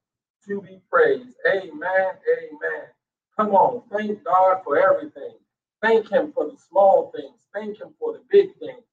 to 0.47 0.61
be 0.61 0.80
praised. 0.90 1.37
Amen. 1.47 1.73
Amen. 1.80 2.85
Come 3.37 3.50
on, 3.50 3.83
thank 3.90 4.23
God 4.23 4.61
for 4.64 4.78
everything. 4.78 5.35
Thank 5.83 6.11
Him 6.11 6.33
for 6.33 6.44
the 6.44 6.56
small 6.68 7.11
things. 7.16 7.40
Thank 7.52 7.80
Him 7.80 7.94
for 7.99 8.12
the 8.12 8.23
big 8.30 8.54
things. 8.59 8.85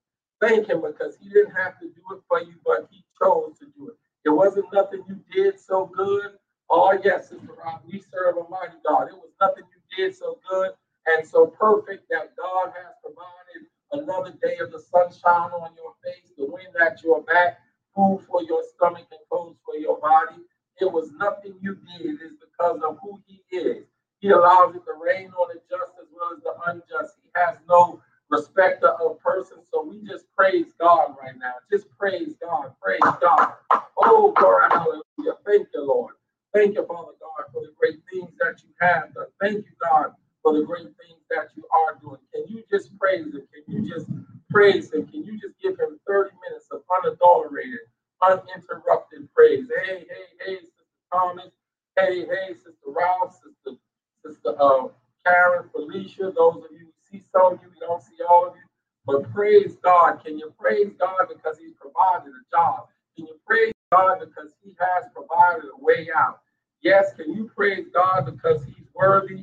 Thank 0.42 0.70
Him 0.70 0.82
because 0.82 1.18
He 1.22 1.30
didn't 1.30 1.56
have 1.56 1.80
to 1.82 1.88
do 1.88 2.04
it 2.18 2.22
for 2.30 2.42
you, 2.42 2.56
but 2.66 2.88
He 2.92 3.04
chose 3.20 3.58
to 3.60 3.68
do 3.78 3.90
it. 3.90 3.96
It 4.26 4.32
wasn't 4.32 4.68
nothing 4.74 5.04
you 5.10 5.20
did 5.34 5.60
so 5.60 5.88
good. 5.88 6.34
Oh, 6.70 6.98
yes, 7.04 7.30
Sister 7.30 7.54
Rob, 7.64 7.82
we 7.88 8.02
serve 8.14 8.38
a 8.38 8.50
mighty 8.50 8.78
God. 8.88 9.10
It 9.10 9.16
was 9.16 9.32
nothing 9.42 9.66
you 9.72 9.82
did 10.06 10.16
so 10.16 10.40
good 10.52 10.72
and 11.08 11.28
so 11.28 11.48
perfect 11.48 12.10
that 12.12 12.36
God 12.38 12.74
has 12.76 12.96
provided 13.04 13.70
another 13.94 14.38
day 14.44 14.58
of 14.60 14.72
the 14.74 14.80
sunshine 14.80 15.52
on 15.52 15.72
your 15.78 15.94
face, 16.04 16.32
the 16.38 16.46
wind 16.48 16.76
at 16.86 17.04
your 17.04 17.24
back, 17.24 17.60
food 17.96 18.22
for 18.28 18.44
your 18.44 18.64
stomach, 18.76 19.08
and 19.12 19.22
clothes 19.32 19.58
for 19.66 19.78
your 19.78 20.00
body. 20.00 20.44
It 20.82 20.92
was 20.92 21.12
nothing 21.14 21.56
you 21.62 21.76
did. 21.76 22.08
It 22.08 22.22
is 22.26 22.34
because 22.42 22.82
of 22.84 23.00
who 23.04 23.22
He 23.28 23.44
is. 23.56 23.86
He 24.20 24.32
allows 24.32 24.76
it 24.76 24.84
to 24.86 24.94
rain 25.02 25.32
on 25.40 25.50
the 25.56 25.62
just 25.70 25.94
as 26.02 26.08
well 26.14 26.34
as 26.36 26.44
the 26.44 26.54
unjust. 26.68 27.16
He 27.24 27.30
has 27.36 27.58
no 27.70 28.02
respecter 28.32 28.90
of 28.90 29.20
persons. 29.22 29.68
So 29.74 29.84
we 29.86 30.02
just 30.08 30.26
praise 30.38 30.68
God 30.80 31.16
right 31.22 31.38
now. 31.40 31.56
Just 31.72 31.88
praise 32.00 32.36
God. 32.42 32.74
Praise 32.84 33.02
God. 33.22 33.54
Oh, 34.00 34.34
glory, 34.38 34.66
hallelujah. 34.72 35.38
Thank 35.46 35.70
you, 35.76 35.86
Lord. 35.86 36.16
Thank 36.54 36.76
you, 36.76 36.86
Father 36.88 37.14
God, 37.22 37.46
for 37.54 37.62
the 37.62 37.74
great 37.80 38.00
things 38.12 38.32
that 38.40 38.62
you 38.64 38.70
have 38.82 39.14
done. 39.14 39.28
Thank 39.42 39.58
you, 39.66 39.74
God, 39.84 40.14
for 40.44 40.54
the 40.54 40.64
great 40.66 40.88
things 40.98 41.22
that 41.32 41.50
you 41.58 41.66
are 41.74 42.00
doing. 42.02 42.20
Can 42.34 42.46
you 42.50 42.64
just 42.72 42.98
praise 43.00 43.26
Him? 43.26 43.44
Can 43.54 43.84
you 43.86 43.90
just 43.90 44.08
praise 44.52 44.94
Him? 44.94 45.08
Can 45.08 45.26
you 45.26 45.40
just 45.40 45.56
give 45.62 45.80
Him 45.80 46.00
30 46.08 46.32
minutes 46.50 46.68
of 46.72 46.82
unadulterated, 47.04 47.82
uninterrupted 48.24 49.30
praise? 49.36 49.66
Hey, 49.86 50.06
hey, 50.10 50.26
hey, 50.46 50.56
Sister 50.58 50.84
Thomas. 51.14 51.52
Hey, 51.98 52.26
hey, 52.26 52.54
Sister 52.56 52.88
Ralph, 52.88 53.36
Sister, 53.36 53.78
Sister 54.26 54.56
uh, 54.60 54.88
Karen, 55.26 55.70
Felicia, 55.74 56.32
those 56.36 56.58
of 56.66 56.72
you 56.72 56.88
see 57.12 57.22
some 57.32 57.54
of 57.54 57.60
you, 57.62 57.70
we 57.70 57.80
don't 57.80 58.02
see 58.02 58.18
all 58.30 58.48
of 58.50 58.56
you. 58.56 58.62
But 59.06 59.32
praise 59.34 59.78
God. 59.84 60.24
Can 60.24 60.38
you 60.38 60.54
praise 60.60 60.92
God 61.00 61.28
because 61.28 61.58
He's 61.58 61.74
provided 61.74 62.30
a 62.30 62.56
job? 62.56 62.88
Can 63.16 63.28
you 63.28 63.36
praise 63.46 63.74
God 63.92 64.20
because 64.20 64.52
He 64.64 64.76
has 64.80 65.06
provided 65.14 65.66
a 65.66 65.84
way 65.84 66.10
out? 66.16 66.40
Yes, 66.82 67.14
can 67.16 67.34
you 67.34 67.50
praise 67.56 67.88
God 67.94 68.26
because 68.26 68.64
He's 68.64 68.88
worthy 68.94 69.38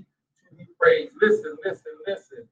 to 0.48 0.54
be 0.56 0.66
praised? 0.80 1.12
Listen, 1.20 1.56
listen, 1.64 1.92
listen, 2.06 2.48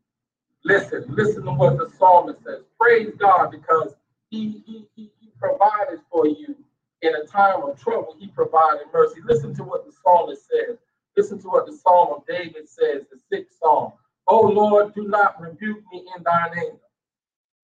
listen, 0.65 1.05
listen 1.09 1.45
to 1.45 1.53
what 1.53 1.79
the 1.79 1.91
psalmist 1.99 2.43
says. 2.45 2.63
Praise 2.81 3.13
God 3.19 3.51
because 3.51 3.95
He 4.31 4.63
He 4.67 4.87
He, 4.97 5.11
he 5.21 5.29
provided 5.39 6.01
for 6.11 6.27
you 6.27 6.57
in 7.03 7.15
a 7.15 7.25
time 7.27 7.63
of 7.63 7.81
trouble. 7.81 8.17
He 8.19 8.29
provided 8.29 8.87
mercy. 8.93 9.21
Listen 9.25 9.55
to 9.55 9.63
what 9.63 9.87
the 9.87 9.93
psalmist 9.93 10.43
says. 10.51 10.79
Listen 11.17 11.39
to 11.41 11.49
what 11.49 11.67
the 11.67 11.73
Psalm 11.73 12.09
of 12.15 12.27
David 12.27 12.69
says, 12.69 13.03
the 13.11 13.19
sixth 13.31 13.59
psalm. 13.59 13.93
Oh 14.27 14.43
Lord, 14.43 14.95
do 14.95 15.09
not 15.09 15.41
rebuke 15.41 15.83
me 15.93 16.07
in 16.17 16.23
thine 16.23 16.53
anger 16.59 16.79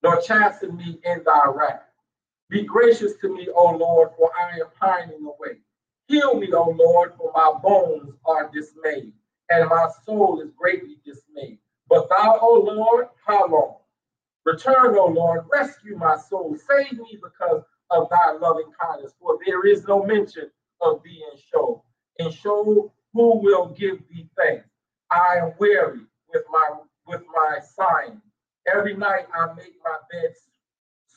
nor 0.02 0.20
chasten 0.20 0.76
me 0.76 1.00
in 1.04 1.22
thy 1.24 1.46
wrath. 1.48 1.82
Be 2.50 2.64
gracious 2.64 3.14
to 3.20 3.28
me, 3.34 3.48
O 3.54 3.70
Lord, 3.76 4.10
for 4.16 4.30
I 4.38 4.58
am 4.58 4.66
pining 4.80 5.24
away. 5.24 5.58
Heal 6.08 6.34
me, 6.34 6.52
O 6.52 6.70
Lord, 6.70 7.14
for 7.16 7.32
my 7.34 7.52
bones 7.62 8.14
are 8.26 8.50
dismayed, 8.52 9.12
and 9.50 9.68
my 9.68 9.88
soul 10.04 10.40
is 10.42 10.50
greatly 10.56 10.98
dismayed. 11.04 11.58
But 11.88 12.08
thou, 12.10 12.38
O 12.42 12.60
Lord, 12.60 13.08
how 13.26 13.48
long? 13.48 13.76
Return, 14.44 14.96
O 14.96 15.06
Lord, 15.06 15.46
rescue 15.52 15.96
my 15.96 16.16
soul. 16.16 16.56
Save 16.68 16.98
me 16.98 17.18
because 17.22 17.62
of 17.90 18.08
thy 18.10 18.32
loving 18.32 18.70
kindness, 18.80 19.14
for 19.20 19.38
there 19.46 19.66
is 19.66 19.86
no 19.86 20.02
mention 20.04 20.50
of 20.80 21.02
thee 21.04 21.22
in 21.32 21.38
Sheol. 21.38 21.84
In 22.18 22.30
Sheol, 22.30 22.94
who 23.14 23.38
will 23.40 23.68
give 23.68 23.98
thee 24.08 24.28
thanks? 24.36 24.68
I 25.10 25.36
am 25.38 25.54
weary 25.58 26.00
with 26.32 26.44
my 26.50 26.70
with 27.06 27.22
my 27.34 27.58
sighing 27.60 28.20
Every 28.72 28.94
night 28.96 29.26
I 29.34 29.52
make 29.54 29.74
my 29.84 29.96
bed 30.10 30.34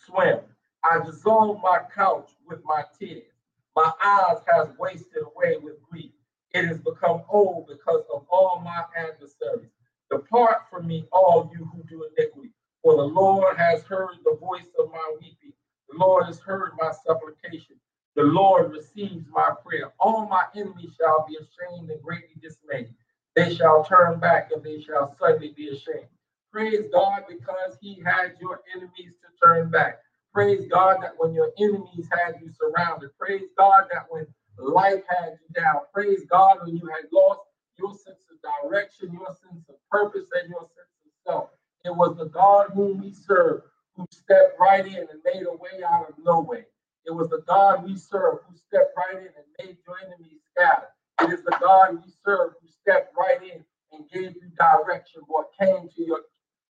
swim. 0.05 0.39
I 0.84 1.00
dissolve 1.05 1.62
my 1.62 1.79
couch 1.95 2.31
with 2.48 2.60
my 2.65 2.84
tears. 3.00 3.31
My 3.75 3.91
eyes 4.03 4.38
has 4.51 4.69
wasted 4.79 5.24
away 5.24 5.57
with 5.62 5.81
grief. 5.84 6.12
It 6.53 6.65
has 6.65 6.79
become 6.79 7.24
old 7.29 7.67
because 7.67 8.03
of 8.13 8.25
all 8.29 8.62
my 8.63 8.84
adversaries. 8.98 9.72
Depart 10.10 10.69
from 10.72 10.88
me, 10.88 11.07
all 11.12 11.51
you 11.53 11.65
who 11.65 11.84
do 11.84 12.07
iniquity. 12.17 12.51
For 12.84 12.95
the 12.95 13.03
Lord 13.03 13.57
has 13.57 13.84
heard 13.84 14.15
the 14.24 14.38
voice 14.39 14.72
of 14.79 14.91
my 14.91 15.15
weeping. 15.22 15.53
The 15.89 15.98
Lord 15.98 16.25
has 16.25 16.39
heard 16.39 16.72
my 16.79 16.91
supplication. 17.05 17.75
The 18.15 18.24
Lord 18.24 18.72
receives 18.72 19.25
my 19.29 19.51
prayer. 19.65 19.93
All 20.00 20.27
my 20.27 20.45
enemies 20.55 20.95
shall 21.00 21.25
be 21.27 21.36
ashamed 21.38 21.89
and 21.91 22.01
greatly 22.01 22.36
dismayed. 22.41 22.95
They 23.36 23.56
shall 23.56 23.84
turn 23.86 24.20
back 24.20 24.51
and 24.54 24.63
they 24.63 24.82
shall 24.82 25.15
suddenly 25.20 25.54
be 25.56 25.70
ashamed. 25.70 26.10
Praise 26.51 26.86
God 26.94 27.24
because 27.30 27.77
He 27.82 28.01
had 28.06 28.34
your 28.42 28.62
enemies 28.75 29.13
to 29.22 29.48
turn 29.48 29.70
back. 29.72 30.00
Praise 30.34 30.68
God 30.72 30.98
that 31.01 31.13
when 31.18 31.34
your 31.34 31.51
enemies 31.60 32.10
had 32.12 32.36
you 32.42 32.50
surrounded. 32.51 33.12
Praise 33.20 33.50
God 33.58 33.86
that 33.94 34.06
when 34.10 34.27
life 34.58 35.04
had 35.10 35.38
you 35.42 35.62
down. 35.62 35.82
Praise 35.94 36.25
God 36.30 36.60
when 36.63 36.77
you 36.77 36.88
had 36.88 37.06
lost 37.13 37.42
your 37.80 37.94
sense 37.94 38.25
of 38.32 38.38
direction, 38.70 39.12
your 39.13 39.27
sense 39.27 39.65
of 39.70 39.75
purpose, 39.92 40.30
and 40.42 40.50
your 40.50 40.62
sense 40.62 40.94
of 41.06 41.12
self. 41.27 41.50
It 41.86 41.96
was 41.96 42.18
the 42.18 42.27
God 42.27 42.72
whom 42.74 43.01
we 43.01 43.13
serve 43.13 43.62
who 43.96 44.06
stepped 44.12 44.60
right 44.60 44.86
in 44.86 44.96
and 44.96 45.22
made 45.25 45.46
a 45.48 45.51
way 45.54 45.84
out 45.88 46.10
of 46.10 46.15
no 46.24 46.42
way. 46.42 46.65
It 47.06 47.12
was 47.13 47.30
the 47.30 47.44
God 47.48 47.86
we 47.86 47.98
serve 47.98 48.39
who 48.48 48.58
stepped 48.58 48.94
right 48.98 49.18
in 49.22 49.27
and 49.27 49.48
made 49.60 49.77
your 49.88 49.98
enemies 50.06 50.42
scatter. 50.51 50.88
It 51.22 51.31
is 51.34 51.43
the 51.43 51.57
God 51.62 51.95
we 52.05 52.12
serve 52.25 52.53
who 52.62 52.67
stepped 52.81 53.15
right 53.17 53.41
in 53.43 53.63
and 53.93 54.10
gave 54.10 54.36
you 54.36 54.50
direction, 54.57 55.22
what 55.27 55.48
came 55.60 55.89
to 55.95 56.03
your 56.05 56.22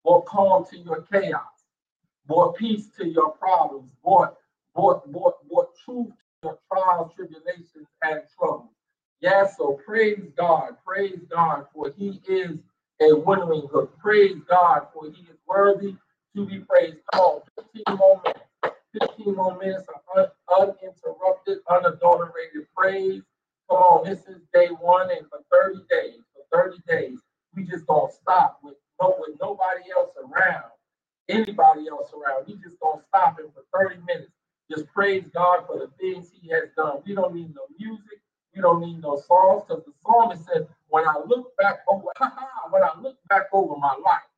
more 0.04 0.24
calm 0.24 0.64
to 0.70 0.78
your 0.78 1.02
chaos, 1.12 1.44
more 2.28 2.52
peace 2.54 2.88
to 2.98 3.08
your 3.08 3.32
problems, 3.32 3.92
more, 4.04 4.36
more, 4.76 5.02
more, 5.10 5.34
more 5.50 5.68
truth 5.84 6.08
to 6.08 6.14
your 6.48 6.58
trials, 6.72 7.12
tribulations, 7.16 7.88
and 8.02 8.22
troubles. 8.38 8.70
Yes, 9.20 9.56
so 9.58 9.78
praise 9.86 10.20
God, 10.36 10.76
praise 10.86 11.20
God, 11.30 11.66
for 11.74 11.92
he 11.96 12.20
is 12.28 12.58
a 13.02 13.14
winnowing 13.14 13.68
hook. 13.72 13.98
Praise 13.98 14.38
God, 14.48 14.88
for 14.94 15.06
he 15.06 15.22
is 15.22 15.38
worthy 15.46 15.96
to 16.36 16.46
be 16.46 16.60
praised. 16.60 16.98
Come 17.12 17.20
on, 17.22 17.42
15 17.74 17.96
more 17.98 18.22
minutes. 18.24 18.40
15 19.00 19.36
more 19.36 19.58
minutes 19.58 19.84
of 19.88 20.00
un- 20.16 20.30
uninterrupted, 20.60 21.58
unadulterated 21.70 22.66
praise. 22.76 23.22
Come 23.70 23.78
on, 23.78 24.04
this 24.06 24.20
is 24.28 24.42
day 24.54 24.68
one, 24.68 25.10
and 25.12 25.26
for 25.30 25.40
30 25.52 25.80
days, 25.90 26.20
for 26.34 26.70
30 26.70 26.78
days, 26.88 27.20
we 27.56 27.64
just 27.64 27.86
don't 27.88 28.12
stop 28.12 28.60
with 28.64 28.76
with 29.20 29.38
nobody 29.42 29.82
else 29.98 30.12
around, 30.18 30.72
anybody 31.28 31.88
else 31.90 32.10
around, 32.14 32.46
we 32.48 32.54
just 32.56 32.80
gonna 32.80 33.02
stop 33.08 33.40
him 33.40 33.48
for 33.54 33.64
30 33.88 34.00
minutes. 34.06 34.32
Just 34.70 34.88
praise 34.94 35.24
God 35.34 35.66
for 35.68 35.78
the 35.78 35.90
things 36.00 36.30
he 36.40 36.48
has 36.50 36.70
done. 36.78 37.00
We 37.06 37.14
don't 37.14 37.34
need 37.34 37.54
no 37.54 37.66
music, 37.78 38.20
we 38.56 38.62
don't 38.62 38.80
need 38.82 39.02
no 39.02 39.18
songs, 39.28 39.64
because 39.68 39.84
the 39.86 39.92
psalmist 40.04 40.46
says, 40.46 40.66
when 40.88 41.08
I 41.08 41.16
look 41.26 41.56
back 41.58 41.80
over, 41.90 42.08
when 42.70 42.84
I 42.84 42.92
look 43.02 43.18
back 43.30 43.48
over 43.54 43.76
my 43.78 43.96
life 44.04 44.28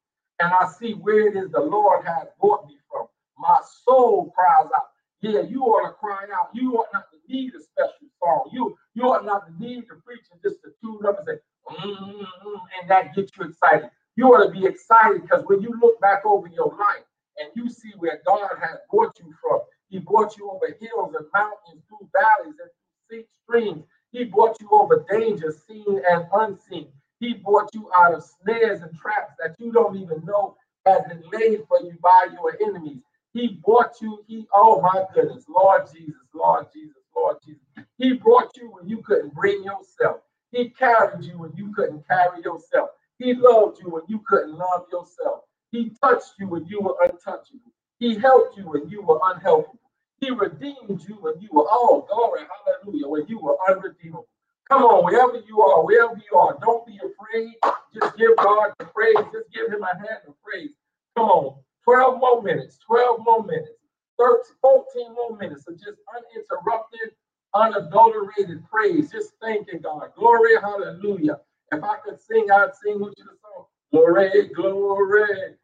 and 0.40 0.52
I 0.52 0.68
see 0.80 0.94
where 0.94 1.28
it 1.28 1.36
is 1.36 1.52
the 1.52 1.60
Lord 1.60 2.06
has 2.06 2.28
brought 2.40 2.68
me 2.68 2.78
from, 2.90 3.08
my 3.38 3.60
soul 3.86 4.32
cries 4.36 4.66
out. 4.78 4.91
Yeah, 5.22 5.42
you 5.42 5.62
ought 5.64 5.88
to 5.88 5.94
cry 5.94 6.26
out. 6.34 6.50
You 6.54 6.74
ought 6.76 6.88
not 6.94 7.06
to 7.12 7.18
need 7.32 7.54
a 7.56 7.60
special 7.62 8.08
song. 8.22 8.50
You 8.52 8.76
you 8.94 9.04
ought 9.04 9.26
not 9.26 9.48
to 9.48 9.52
need 9.64 9.82
to 9.88 9.96
preach 10.06 10.26
and 10.32 10.40
just 10.44 10.62
to 10.64 10.70
tune 10.82 11.06
up 11.06 11.18
and 11.18 11.28
say, 11.28 11.76
mm-hmm, 11.76 12.56
and 12.80 12.90
that 12.90 13.16
gets 13.16 13.32
you 13.38 13.46
excited. 13.46 13.90
You 14.16 14.28
ought 14.28 14.46
to 14.46 14.52
be 14.52 14.66
excited 14.66 15.22
because 15.24 15.44
when 15.46 15.62
you 15.62 15.74
look 15.82 16.00
back 16.00 16.24
over 16.26 16.48
your 16.48 16.68
life 16.68 17.06
and 17.38 17.50
you 17.56 17.70
see 17.70 17.92
where 17.98 18.22
God 18.26 18.50
has 18.62 18.78
brought 18.92 19.18
you 19.20 19.34
from, 19.42 19.60
He 19.90 19.98
brought 20.00 20.38
you 20.38 20.50
over 20.50 20.68
hills 20.80 21.16
and 21.18 21.26
mountains, 21.34 21.82
through 21.88 22.08
valleys 22.14 22.56
and 22.60 22.70
through 23.10 23.24
streams. 23.44 23.84
He 24.12 24.24
brought 24.24 24.56
you 24.62 24.70
over 24.72 25.04
dangers 25.10 25.62
seen 25.68 26.00
and 26.10 26.26
unseen. 26.34 26.88
He 27.20 27.34
brought 27.34 27.70
you 27.74 27.90
out 27.98 28.14
of 28.14 28.24
snares 28.24 28.82
and 28.82 28.96
traps 28.96 29.34
that 29.40 29.56
you 29.60 29.72
don't 29.72 29.96
even 29.96 30.24
know 30.26 30.56
has 30.86 31.02
been 31.08 31.22
laid 31.32 31.62
for 31.68 31.80
you 31.82 31.96
by 32.02 32.28
your 32.34 32.56
enemies. 32.66 33.02
He 33.34 33.60
brought 33.64 34.00
you, 34.02 34.24
he, 34.28 34.46
oh 34.54 34.80
my 34.82 35.04
goodness, 35.14 35.44
Lord 35.48 35.84
Jesus, 35.94 36.22
Lord 36.34 36.66
Jesus, 36.74 36.96
Lord 37.16 37.36
Jesus. 37.46 37.62
He 37.98 38.14
brought 38.14 38.50
you 38.56 38.70
when 38.72 38.88
you 38.88 39.02
couldn't 39.02 39.34
bring 39.34 39.64
yourself. 39.64 40.18
He 40.52 40.70
carried 40.70 41.24
you 41.24 41.38
when 41.38 41.52
you 41.56 41.72
couldn't 41.74 42.06
carry 42.08 42.42
yourself. 42.42 42.90
He 43.18 43.34
loved 43.34 43.78
you 43.80 43.90
when 43.90 44.02
you 44.08 44.20
couldn't 44.28 44.54
love 44.56 44.86
yourself. 44.92 45.42
He 45.72 45.92
touched 46.02 46.34
you 46.40 46.48
when 46.48 46.66
you 46.66 46.80
were 46.82 46.96
untouchable. 47.02 47.72
He 48.00 48.16
helped 48.18 48.58
you 48.58 48.64
when 48.68 48.88
you 48.90 49.02
were 49.02 49.20
unhelpable. 49.24 49.78
He 50.20 50.30
redeemed 50.30 51.02
you 51.08 51.16
when 51.20 51.40
you 51.40 51.48
were, 51.52 51.66
oh, 51.70 52.06
glory, 52.08 52.42
hallelujah, 52.66 53.08
when 53.08 53.26
you 53.28 53.40
were 53.40 53.56
unredeemable. 53.68 54.28
Come 54.70 54.82
on, 54.84 55.04
wherever 55.04 55.38
you 55.46 55.62
are, 55.62 55.84
wherever 55.84 56.14
you 56.16 56.38
are, 56.38 56.58
don't 56.62 56.86
be 56.86 56.98
afraid. 56.98 57.54
Just 57.94 58.16
give 58.16 58.36
God 58.38 58.72
the 58.78 58.86
praise. 58.86 59.16
Just 59.32 59.52
give 59.52 59.68
him 59.72 59.82
a 59.82 59.96
hand 59.96 60.22
of 60.28 60.34
praise. 60.42 60.70
Come 61.16 61.26
on, 61.28 61.56
12 61.84 62.20
more 62.20 62.42
minutes, 62.42 62.78
12 62.86 63.20
more 63.24 63.44
minutes, 63.44 63.70
13, 64.18 64.42
14 64.60 65.14
more 65.14 65.36
minutes 65.36 65.66
of 65.68 65.74
just 65.78 65.98
uninterrupted, 66.14 67.12
unadulterated 67.54 68.62
praise. 68.70 69.10
Just 69.10 69.32
thanking 69.40 69.80
God. 69.80 70.10
Glory, 70.16 70.56
hallelujah. 70.60 71.40
If 71.72 71.82
I 71.82 71.96
could 72.04 72.20
sing, 72.20 72.46
I'd 72.50 72.74
sing 72.82 73.00
with 73.00 73.14
you 73.16 73.24
the 73.24 73.36
song. 73.42 73.66
Glory, 73.92 74.48
glory, 74.54 75.56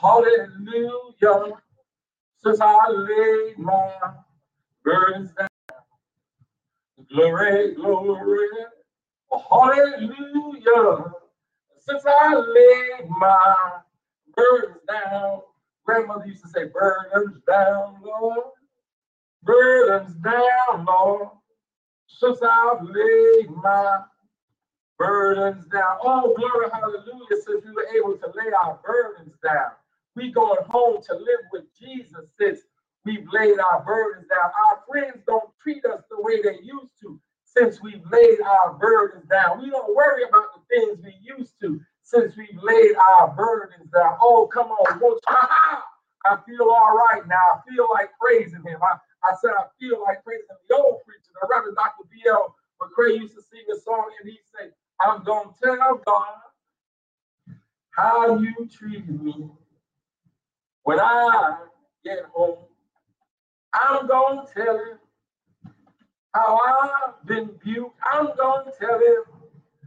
hallelujah. 0.00 1.54
Since 2.42 2.60
I 2.60 2.88
laid 2.90 3.58
my 3.58 3.92
burdens 4.84 5.32
down. 5.32 5.48
Glory, 7.12 7.74
glory, 7.74 8.48
hallelujah. 9.50 11.12
Since 11.80 12.04
I 12.06 12.34
laid 12.34 13.08
my 13.08 13.80
burdens 14.36 14.80
down. 14.88 15.40
Grandmother 15.84 16.26
used 16.26 16.42
to 16.42 16.48
say, 16.48 16.64
burdens 16.72 17.40
down, 17.46 17.96
Lord. 18.02 18.44
Burdens 19.42 20.14
down, 20.16 20.84
Lord. 20.84 21.28
Since 22.08 22.38
I've 22.42 22.82
laid 22.82 23.50
my 23.50 24.00
burdens 24.98 25.66
down. 25.66 25.98
Oh, 26.02 26.34
glory, 26.36 26.68
hallelujah, 26.72 27.42
since 27.44 27.64
we 27.64 27.72
were 27.72 27.88
able 27.96 28.16
to 28.18 28.26
lay 28.34 28.50
our 28.64 28.78
burdens 28.84 29.34
down. 29.42 29.72
We 30.14 30.32
going 30.32 30.64
home 30.68 31.02
to 31.02 31.14
live 31.14 31.44
with 31.52 31.64
Jesus 31.78 32.24
since 32.40 32.60
we've 33.04 33.26
laid 33.32 33.58
our 33.58 33.84
burdens 33.84 34.26
down. 34.28 34.50
Our 34.70 34.82
friends 34.88 35.22
don't 35.26 35.50
treat 35.62 35.84
us 35.84 36.02
the 36.10 36.20
way 36.20 36.42
they 36.42 36.58
used 36.62 36.94
to 37.02 37.20
since 37.44 37.80
we've 37.82 38.02
laid 38.10 38.40
our 38.40 38.74
burdens 38.74 39.28
down. 39.28 39.62
We 39.62 39.70
don't 39.70 39.94
worry 39.94 40.24
about 40.28 40.46
the 40.54 40.60
things 40.70 40.98
we 41.02 41.14
used 41.22 41.54
to 41.60 41.80
since 42.06 42.36
we've 42.36 42.62
laid 42.62 42.94
our 42.94 43.34
burdens 43.34 43.90
down. 43.90 44.16
Oh, 44.22 44.46
come 44.46 44.68
on? 44.68 45.00
I 45.28 46.38
feel 46.46 46.70
all 46.70 46.94
right 47.10 47.22
now. 47.26 47.36
I 47.36 47.70
feel 47.70 47.88
like 47.92 48.10
praising 48.20 48.62
him. 48.62 48.78
I, 48.80 48.94
I 49.24 49.34
said 49.40 49.50
I 49.58 49.66
feel 49.80 50.02
like 50.02 50.22
praising 50.24 50.46
the 50.68 50.76
old 50.76 51.02
preacher, 51.04 51.34
the 51.40 51.48
Reverend 51.50 51.76
Dr. 51.76 52.04
B.L. 52.10 52.54
McCray 52.80 53.18
used 53.18 53.34
to 53.34 53.42
sing 53.42 53.64
a 53.72 53.80
song 53.80 54.10
and 54.20 54.30
he 54.30 54.38
said, 54.56 54.70
I'm 55.00 55.24
gonna 55.24 55.50
tell 55.62 55.76
God 56.06 56.26
how 57.90 58.38
you 58.38 58.68
treated 58.70 59.22
me 59.22 59.50
when 60.84 61.00
I 61.00 61.56
get 62.04 62.20
home. 62.32 62.58
I'm 63.72 64.06
gonna 64.06 64.44
tell 64.56 64.78
him 64.78 64.98
how 66.34 66.60
I've 66.64 67.26
been 67.26 67.50
buked. 67.64 67.92
I'm 68.12 68.30
gonna 68.36 68.70
tell 68.78 68.98
him 68.98 69.22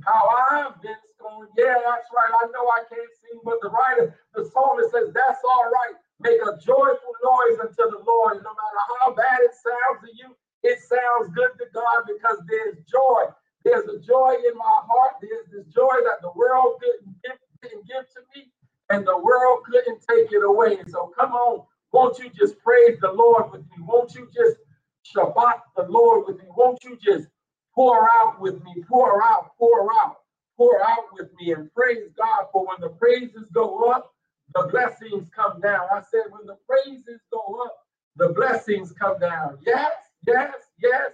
how 0.06 0.30
I've 0.52 0.82
been 0.82 0.96
scorned. 1.20 1.52
Yeah, 1.60 1.76
that's 1.84 2.08
right. 2.16 2.32
I 2.32 2.48
know 2.56 2.64
I 2.72 2.88
can't 2.88 3.14
sing, 3.20 3.44
but 3.44 3.60
the 3.60 3.70
writer, 3.70 4.16
the 4.36 4.48
psalmist 4.48 4.96
says, 4.96 5.12
That's 5.12 5.44
all 5.44 5.68
right. 5.68 6.00
Make 6.24 6.40
a 6.40 6.56
joyful 6.64 7.16
noise 7.20 7.60
unto 7.60 7.84
the 7.92 8.00
Lord. 8.08 8.40
And 8.40 8.46
no 8.48 8.56
matter 8.56 8.84
how 9.04 9.14
bad 9.14 9.40
it 9.44 9.56
sounds 9.60 10.00
to 10.08 10.12
you, 10.16 10.32
it 10.64 10.80
sounds 10.80 11.36
good 11.36 11.52
to 11.60 11.68
God 11.76 12.08
because 12.08 12.40
there's 12.48 12.80
joy. 12.88 13.28
There's 13.66 13.86
a 13.92 14.00
joy 14.00 14.36
in 14.48 14.56
my 14.58 14.78
heart. 14.88 15.20
There's 15.22 15.48
this 15.52 15.68
joy 15.76 16.00
that 16.08 16.24
the 16.24 16.32
world 16.36 16.80
couldn't 16.82 17.16
give, 17.24 17.40
didn't 17.64 17.88
give 17.88 18.06
to 18.16 18.22
me, 18.36 18.52
and 18.90 19.06
the 19.08 19.20
world 19.20 19.66
couldn't 19.68 20.02
take 20.10 20.32
it 20.32 20.44
away. 20.44 20.80
So 20.88 21.12
come 21.20 21.34
on, 21.34 21.66
won't 21.94 22.20
you 22.20 22.32
just 22.32 22.60
praise 22.60 22.98
the 23.02 23.12
Lord 23.12 23.52
with 23.52 23.62
me? 23.62 23.78
Won't 23.86 24.16
you 24.16 24.28
just 24.34 24.58
shabach 25.06 25.62
the 25.78 25.84
Lord 25.90 26.28
with 26.28 26.40
me? 26.40 26.46
Won't 26.56 26.84
you 26.86 26.98
just 27.04 27.28
pour 27.76 28.10
out 28.22 28.42
with 28.42 28.64
me? 28.64 28.84
Pour 28.90 29.24
out, 29.24 29.52
pour 29.60 29.90
out, 30.02 30.18
pour 30.60 30.84
out 30.84 31.06
with 31.14 31.30
me, 31.40 31.54
and 31.54 31.74
praise 31.74 32.12
God 32.18 32.48
for 32.54 32.68
when 32.68 32.82
the 32.82 32.90
praises 32.90 33.50
go 33.54 33.86
up, 33.92 34.14
the 34.56 34.68
blessings 34.70 35.30
come 35.34 35.62
down. 35.62 35.88
I 35.96 36.02
said, 36.12 36.24
when 36.32 36.46
the 36.48 36.58
praises 36.68 37.22
go 37.32 37.64
up, 37.66 37.78
the 38.18 38.30
blessings 38.30 38.92
come 38.92 39.20
down. 39.20 39.60
Yes, 39.66 39.94
yes, 40.28 40.54
yes. 40.84 41.12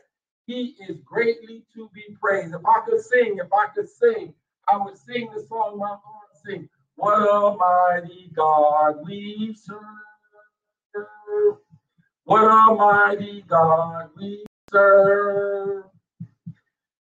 He 0.47 0.75
is 0.89 0.97
greatly 1.05 1.63
to 1.75 1.91
be 1.93 2.17
praised. 2.19 2.55
If 2.55 2.65
I 2.65 2.81
could 2.89 3.01
sing, 3.01 3.37
if 3.39 3.53
I 3.53 3.67
could 3.75 3.89
sing, 3.89 4.33
I 4.67 4.77
would 4.79 4.97
sing 4.97 5.29
the 5.35 5.43
song 5.47 5.77
my 5.79 5.89
heart 5.89 6.31
sing. 6.45 6.67
What 6.95 7.19
a 7.19 7.55
mighty 7.55 8.31
God 8.35 9.05
we 9.05 9.55
serve. 9.61 9.79
What 12.25 12.43
a 12.43 12.75
mighty 12.75 13.43
God 13.47 14.09
we 14.17 14.45
serve. 14.71 15.85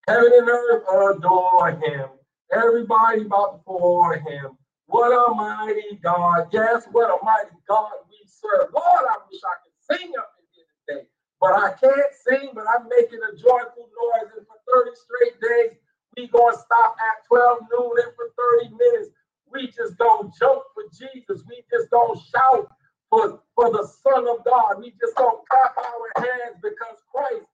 Heaven 0.07 0.31
and 0.35 0.50
earth 0.50 0.83
adore 1.17 1.71
him. 1.71 2.09
Everybody 2.55 3.22
about 3.24 3.65
before 3.65 4.15
him. 4.17 4.57
What 4.88 5.12
a 5.12 5.33
mighty 5.36 5.98
God. 6.03 6.50
Yes, 6.53 6.86
what 6.91 7.10
a 7.10 7.24
mighty 7.24 7.57
God 7.67 7.91
we 8.10 8.17
serve. 8.27 8.69
Lord, 8.74 9.05
I 9.10 9.17
wish 9.31 9.41
I 9.41 9.55
could 9.65 10.00
sing 10.00 10.12
up 10.19 10.33
in 10.39 10.45
here 10.53 10.69
today. 10.88 11.07
But 11.41 11.53
I 11.53 11.74
can't 11.81 12.13
sing, 12.27 12.51
but 12.53 12.65
I'm 12.69 12.88
making 12.89 13.19
a 13.25 13.36
joyful 13.36 13.89
noise. 13.89 14.31
And 14.38 14.45
for 14.48 14.60
30 14.86 14.91
straight 14.95 15.38
days, 15.41 15.77
we 16.17 16.27
going 16.27 16.53
to 16.55 16.60
stop 16.62 16.95
at 17.01 17.25
12 17.27 17.60
noon. 17.74 17.93
And 18.05 18.13
for 18.15 18.29
30 18.62 18.75
minutes, 18.77 19.10
we 19.51 19.67
just 19.67 19.98
don't 19.98 20.33
jump 20.39 20.63
for 20.75 20.83
Jesus. 20.93 21.43
We 21.50 21.63
just 21.72 21.89
don't 21.91 22.19
shout 22.31 22.69
for, 23.10 23.41
for 23.55 23.72
the 23.72 23.88
Son 24.03 24.27
of 24.27 24.45
God. 24.45 24.79
We 24.79 24.93
just 25.01 25.15
don't 25.17 25.41
clap 25.50 25.75
our 25.77 26.24
hands 26.24 26.62
because 26.62 27.01
Christ 27.13 27.45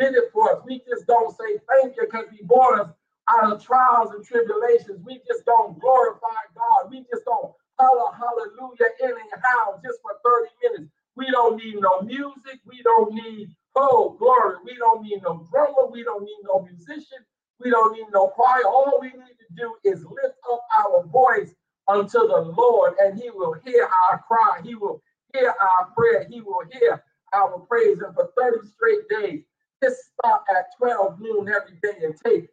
did 0.00 0.14
it 0.14 0.30
for 0.32 0.52
us. 0.56 0.62
We 0.66 0.82
just 0.88 1.06
don't 1.06 1.30
say 1.38 1.58
thank 1.70 1.96
you 1.96 2.06
because 2.10 2.26
he 2.32 2.44
brought 2.44 2.80
us 2.80 2.90
out 3.36 3.52
of 3.52 3.64
trials 3.64 4.10
and 4.14 4.24
tribulations. 4.24 5.00
We 5.04 5.20
just 5.28 5.44
don't 5.46 5.78
glorify 5.80 6.40
God. 6.56 6.90
We 6.90 7.06
just 7.10 7.24
don't 7.26 7.52
holler 7.78 8.12
hallelujah 8.16 8.90
anyhow 9.02 9.80
just 9.84 10.00
for 10.02 10.12
30 10.24 10.50
minutes. 10.62 10.92
We 11.16 11.30
don't 11.30 11.56
need 11.56 11.76
no 11.80 12.02
music. 12.02 12.60
We 12.66 12.82
don't 12.82 13.14
need, 13.14 13.48
oh, 13.76 14.16
glory. 14.18 14.56
We 14.64 14.76
don't 14.76 15.02
need 15.02 15.22
no 15.22 15.46
drummer. 15.50 15.90
We 15.92 16.04
don't 16.04 16.24
need 16.24 16.40
no 16.44 16.62
musician. 16.62 17.20
We 17.60 17.70
don't 17.70 17.92
need 17.94 18.06
no 18.12 18.28
choir. 18.28 18.64
All 18.66 18.98
we 19.00 19.08
need 19.08 19.36
to 19.38 19.48
do 19.56 19.74
is 19.84 20.00
lift 20.04 20.36
up 20.52 20.62
our 20.78 21.04
voice 21.06 21.54
unto 21.88 22.18
the 22.20 22.54
Lord, 22.56 22.94
and 23.00 23.18
He 23.20 23.30
will 23.30 23.54
hear 23.64 23.88
our 24.10 24.22
cry. 24.28 24.60
He 24.64 24.74
will 24.76 25.02
hear 25.34 25.50
our 25.60 25.86
prayer. 25.96 26.26
He 26.30 26.40
will 26.40 26.62
hear 26.72 27.02
our 27.34 27.58
praise. 27.60 27.98
And 28.04 28.14
for 28.14 28.30
30 28.38 28.68
straight 28.68 29.08
days, 29.10 29.42
just 29.82 29.98
stop 30.20 30.44
at 30.56 30.66
12 30.78 31.20
noon 31.20 31.48
every 31.48 31.78
day 31.82 32.04
and 32.04 32.14
take 32.24 32.48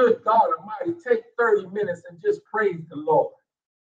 Good 0.00 0.24
God 0.24 0.48
Almighty, 0.58 0.98
take 1.06 1.24
30 1.38 1.66
minutes 1.66 2.04
and 2.08 2.18
just 2.22 2.42
praise 2.44 2.80
the 2.88 2.96
Lord. 2.96 3.34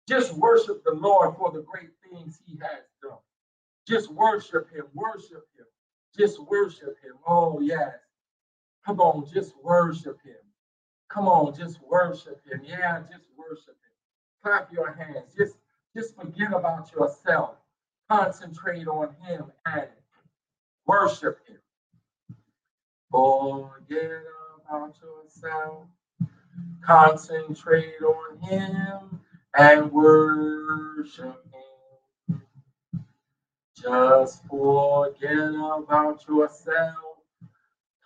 Just 0.09 0.33
worship 0.33 0.83
the 0.83 0.93
Lord 0.93 1.37
for 1.37 1.53
the 1.53 1.61
great 1.61 1.91
things 2.03 2.41
He 2.47 2.59
has 2.63 2.85
done. 3.03 3.19
Just 3.87 4.11
worship 4.11 4.71
Him, 4.75 4.87
worship 4.95 5.45
Him, 5.59 5.67
just 6.17 6.41
worship 6.43 6.97
Him. 7.03 7.17
Oh, 7.27 7.61
yes. 7.61 7.93
Come 8.87 8.99
on, 8.99 9.29
just 9.31 9.53
worship 9.63 10.19
Him. 10.25 10.37
Come 11.11 11.29
on, 11.29 11.55
just 11.55 11.79
worship 11.83 12.41
Him. 12.51 12.63
Yeah, 12.65 13.01
just 13.01 13.27
worship 13.37 13.77
Him. 13.77 14.43
Clap 14.43 14.73
your 14.73 14.95
hands. 14.95 15.35
Just, 15.37 15.57
just 15.95 16.17
forget 16.17 16.55
about 16.55 16.91
yourself. 16.93 17.57
Concentrate 18.09 18.89
on 18.89 19.15
Him 19.23 19.53
and 19.67 19.89
worship 20.87 21.41
Him. 21.47 21.59
Forget 23.11 24.23
about 24.71 24.95
yourself. 25.03 25.87
Concentrate 26.85 28.01
on 28.03 28.39
Him 28.39 29.21
and 29.59 29.91
worship 29.93 31.45
Him. 31.53 32.43
Just 33.77 34.43
forget 34.47 35.49
about 35.49 36.25
yourself. 36.29 36.95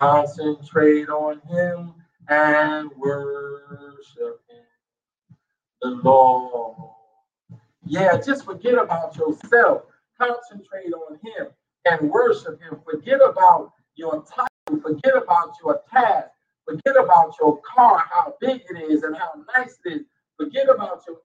Concentrate 0.01 1.09
on 1.09 1.41
Him 1.49 1.95
and 2.29 2.91
worship 2.97 4.41
Him. 4.49 4.65
The 5.83 5.91
Lord. 6.03 6.91
Yeah, 7.85 8.19
just 8.25 8.45
forget 8.45 8.75
about 8.75 9.17
yourself. 9.17 9.83
Concentrate 10.19 10.93
on 10.95 11.19
Him 11.23 11.49
and 11.85 12.11
worship 12.11 12.61
Him. 12.63 12.81
Forget 12.91 13.21
about 13.23 13.73
your 13.97 14.25
title. 14.25 14.81
Forget 14.83 15.17
about 15.17 15.53
your 15.63 15.83
task. 15.93 16.34
Forget 16.67 16.97
about 16.97 17.35
your 17.41 17.61
car, 17.63 18.05
how 18.11 18.35
big 18.41 18.63
it 18.71 18.93
is 18.93 19.03
and 19.03 19.17
how 19.17 19.33
nice 19.57 19.79
it 19.85 19.93
is. 19.95 20.03
Forget 20.39 20.69
about 20.69 21.03
your 21.07 21.19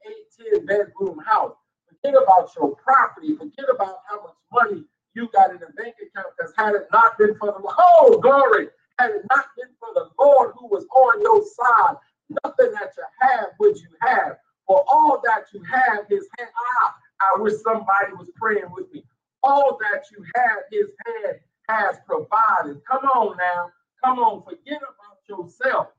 18 0.54 0.66
bedroom 0.66 1.20
house. 1.26 1.56
Forget 1.88 2.22
about 2.22 2.52
your 2.58 2.76
property. 2.76 3.36
Forget 3.36 3.68
about 3.74 3.98
how 4.10 4.22
much 4.24 4.36
money 4.52 4.86
you 5.16 5.30
got 5.34 5.52
in 5.52 5.58
the 5.60 5.68
bank 5.78 5.96
account. 6.02 6.34
Because 6.38 6.54
had 6.58 6.76
it 6.76 6.88
not 6.94 7.18
been 7.18 7.36
for 7.38 7.48
the 7.48 7.76
oh 7.80 8.20
glory, 8.22 8.68
had 9.00 9.12
it 9.12 9.24
not 9.32 9.46
been 9.58 9.70
for 9.80 9.90
the 9.96 10.10
Lord 10.20 10.54
who 10.60 10.68
was 10.68 10.86
on 10.96 11.22
your 11.22 11.44
side, 11.44 11.98
nothing 12.44 12.72
that 12.74 12.94
you 12.98 13.04
have 13.22 13.48
would 13.60 13.78
you 13.78 13.90
have. 14.02 14.38
For 14.68 14.84
all 14.88 15.22
that 15.26 15.46
you 15.54 15.64
have, 15.64 16.06
his 16.10 16.28
hand. 16.38 16.50
Ah, 16.84 16.96
I 17.22 17.42
wish 17.42 17.54
somebody 17.64 18.14
was 18.18 18.30
praying 18.36 18.72
with 18.72 18.92
me. 18.94 19.04
All 19.44 19.78
that 19.82 20.04
you 20.12 20.24
have, 20.36 20.60
his 20.72 20.90
hand 21.06 21.38
has 21.70 21.98
provided. 22.06 22.82
Come 22.90 23.06
on 23.06 23.38
now. 23.38 23.72
Come 24.04 24.20
on. 24.20 24.44
Forget 24.44 24.78
about 24.84 25.09
yourself. 25.30 25.90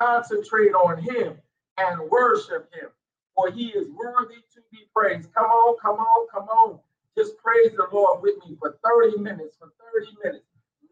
Concentrate 0.00 0.72
on 0.72 1.02
him 1.02 1.36
and 1.78 2.10
worship 2.10 2.72
him, 2.74 2.88
for 3.34 3.50
he 3.50 3.68
is 3.68 3.88
worthy 3.90 4.42
to 4.54 4.60
be 4.72 4.80
praised. 4.94 5.32
Come 5.34 5.46
on, 5.46 5.76
come 5.80 5.96
on, 5.96 6.28
come 6.32 6.48
on. 6.48 6.80
Just 7.16 7.36
praise 7.38 7.72
the 7.76 7.86
Lord 7.92 8.22
with 8.22 8.36
me 8.46 8.56
for 8.58 8.78
30 8.84 9.18
minutes, 9.18 9.56
for 9.58 9.68
30 9.94 10.16
minutes. 10.24 10.46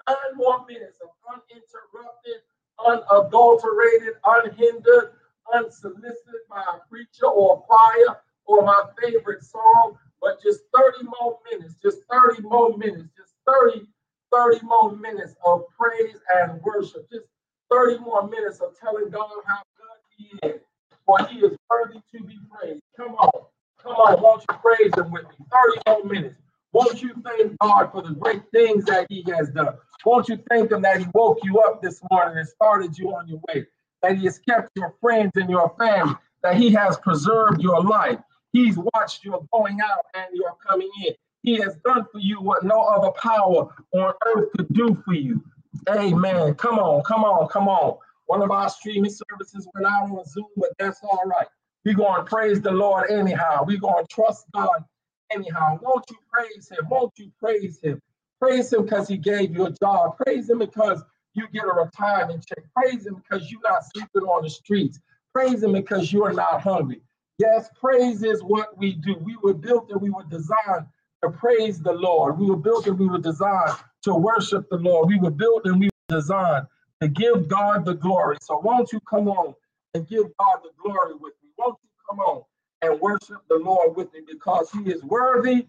Nine 0.08 0.36
more 0.36 0.64
minutes 0.66 0.98
of 1.02 1.10
uninterrupted, 1.28 2.42
unadulterated, 2.84 4.14
unhindered, 4.24 5.12
unsolicited 5.54 6.42
by 6.50 6.62
a 6.62 6.88
preacher 6.88 7.26
or 7.26 7.58
a 7.58 7.60
choir 7.62 8.20
or 8.46 8.62
my 8.62 8.82
favorite 9.02 9.42
song, 9.42 9.98
but 10.20 10.42
just 10.42 10.60
30 10.74 11.04
more 11.20 11.38
minutes, 11.50 11.74
just 11.82 11.98
30 12.10 12.42
more 12.42 12.76
minutes, 12.76 13.10
just 13.16 13.34
30, 13.46 13.86
30 14.32 14.66
more 14.66 14.92
minutes 14.96 15.34
of 15.46 15.64
praise 15.78 16.16
and 16.36 16.60
worship. 16.62 17.08
Just 17.10 17.26
30 17.70 17.98
more 17.98 18.28
minutes 18.28 18.60
of 18.60 18.78
telling 18.78 19.10
God 19.10 19.30
how 19.46 19.60
good 19.76 19.98
He 20.16 20.48
is, 20.48 20.60
for 21.04 21.18
He 21.26 21.40
is 21.40 21.56
worthy 21.70 22.00
to 22.14 22.24
be 22.24 22.38
praised. 22.50 22.82
Come 22.96 23.14
on, 23.14 23.46
come 23.82 23.92
on, 23.92 24.22
won't 24.22 24.44
you 24.48 24.56
praise 24.58 24.92
Him 24.96 25.10
with 25.12 25.24
me? 25.24 25.46
30 25.50 25.80
more 25.86 26.12
minutes. 26.12 26.36
Won't 26.72 27.00
you 27.02 27.14
thank 27.24 27.58
God 27.58 27.90
for 27.92 28.02
the 28.02 28.10
great 28.10 28.42
things 28.52 28.84
that 28.84 29.06
He 29.08 29.24
has 29.28 29.48
done? 29.50 29.74
Won't 30.04 30.28
you 30.28 30.38
thank 30.50 30.70
Him 30.70 30.82
that 30.82 31.00
He 31.00 31.06
woke 31.14 31.38
you 31.42 31.58
up 31.60 31.80
this 31.82 32.00
morning 32.10 32.38
and 32.38 32.48
started 32.48 32.98
you 32.98 33.14
on 33.14 33.28
your 33.28 33.40
way? 33.48 33.66
That 34.02 34.18
He 34.18 34.24
has 34.24 34.38
kept 34.38 34.70
your 34.76 34.94
friends 35.00 35.32
and 35.36 35.48
your 35.48 35.74
family, 35.78 36.16
that 36.42 36.56
He 36.56 36.70
has 36.72 36.98
preserved 36.98 37.62
your 37.62 37.82
life. 37.82 38.18
He's 38.52 38.76
watched 38.94 39.24
your 39.24 39.46
going 39.52 39.80
out 39.80 40.04
and 40.14 40.26
your 40.34 40.54
coming 40.66 40.90
in. 41.06 41.14
He 41.42 41.54
has 41.60 41.76
done 41.84 42.04
for 42.10 42.18
you 42.18 42.40
what 42.40 42.64
no 42.64 42.80
other 42.80 43.10
power 43.12 43.72
on 43.92 44.14
earth 44.26 44.48
could 44.56 44.68
do 44.72 45.00
for 45.04 45.14
you. 45.14 45.42
Amen. 45.88 46.54
Come 46.54 46.78
on, 46.78 47.02
come 47.04 47.24
on, 47.24 47.48
come 47.48 47.68
on. 47.68 47.98
One 48.26 48.42
of 48.42 48.50
our 48.50 48.68
streaming 48.68 49.10
services 49.10 49.68
went 49.74 49.86
out 49.86 50.10
on 50.10 50.24
Zoom, 50.26 50.46
but 50.56 50.70
that's 50.78 51.00
all 51.02 51.22
right. 51.26 51.46
We're 51.84 51.94
going 51.94 52.16
to 52.16 52.24
praise 52.24 52.60
the 52.60 52.72
Lord 52.72 53.10
anyhow. 53.10 53.64
We're 53.66 53.80
going 53.80 54.04
to 54.04 54.14
trust 54.14 54.46
God 54.52 54.84
anyhow. 55.32 55.78
Won't 55.82 56.04
you 56.10 56.16
praise 56.32 56.68
Him? 56.70 56.88
Won't 56.90 57.12
you 57.18 57.30
praise 57.38 57.78
Him? 57.82 58.00
Praise 58.40 58.72
Him 58.72 58.84
because 58.84 59.08
He 59.08 59.16
gave 59.16 59.54
you 59.54 59.66
a 59.66 59.70
job. 59.70 60.16
Praise 60.18 60.50
Him 60.50 60.58
because 60.58 61.02
you 61.34 61.46
get 61.52 61.64
a 61.64 61.72
retirement 61.72 62.44
check. 62.46 62.64
Praise 62.76 63.06
Him 63.06 63.16
because 63.16 63.50
you're 63.50 63.60
not 63.62 63.84
sleeping 63.84 64.22
on 64.22 64.42
the 64.42 64.50
streets. 64.50 64.98
Praise 65.32 65.62
Him 65.62 65.72
because 65.72 66.12
you're 66.12 66.32
not 66.32 66.62
hungry. 66.62 67.00
Yes, 67.38 67.68
praise 67.78 68.22
is 68.22 68.42
what 68.42 68.76
we 68.78 68.94
do. 68.94 69.16
We 69.22 69.36
were 69.42 69.54
built 69.54 69.90
and 69.90 70.00
we 70.00 70.10
were 70.10 70.24
designed 70.24 70.86
to 71.22 71.30
praise 71.30 71.80
the 71.80 71.92
Lord. 71.92 72.38
We 72.38 72.46
were 72.46 72.56
built 72.56 72.86
and 72.86 72.98
we 72.98 73.08
were 73.08 73.18
designed 73.18 73.76
to 74.06 74.14
worship 74.14 74.70
the 74.70 74.76
Lord. 74.76 75.08
We 75.08 75.18
were 75.18 75.32
built 75.32 75.66
and 75.66 75.80
we 75.80 75.86
were 75.86 76.16
designed 76.20 76.66
to 77.02 77.08
give 77.08 77.48
God 77.48 77.84
the 77.84 77.94
glory. 77.94 78.36
So 78.40 78.58
won't 78.58 78.92
you 78.92 79.00
come 79.00 79.28
on 79.28 79.52
and 79.94 80.06
give 80.08 80.26
God 80.38 80.60
the 80.62 80.70
glory 80.80 81.14
with 81.14 81.34
me? 81.42 81.50
Won't 81.58 81.76
you 81.82 81.90
come 82.08 82.20
on 82.20 82.42
and 82.82 83.00
worship 83.00 83.42
the 83.48 83.56
Lord 83.56 83.96
with 83.96 84.12
me 84.12 84.20
because 84.26 84.70
he 84.70 84.90
is 84.92 85.02
worthy 85.02 85.66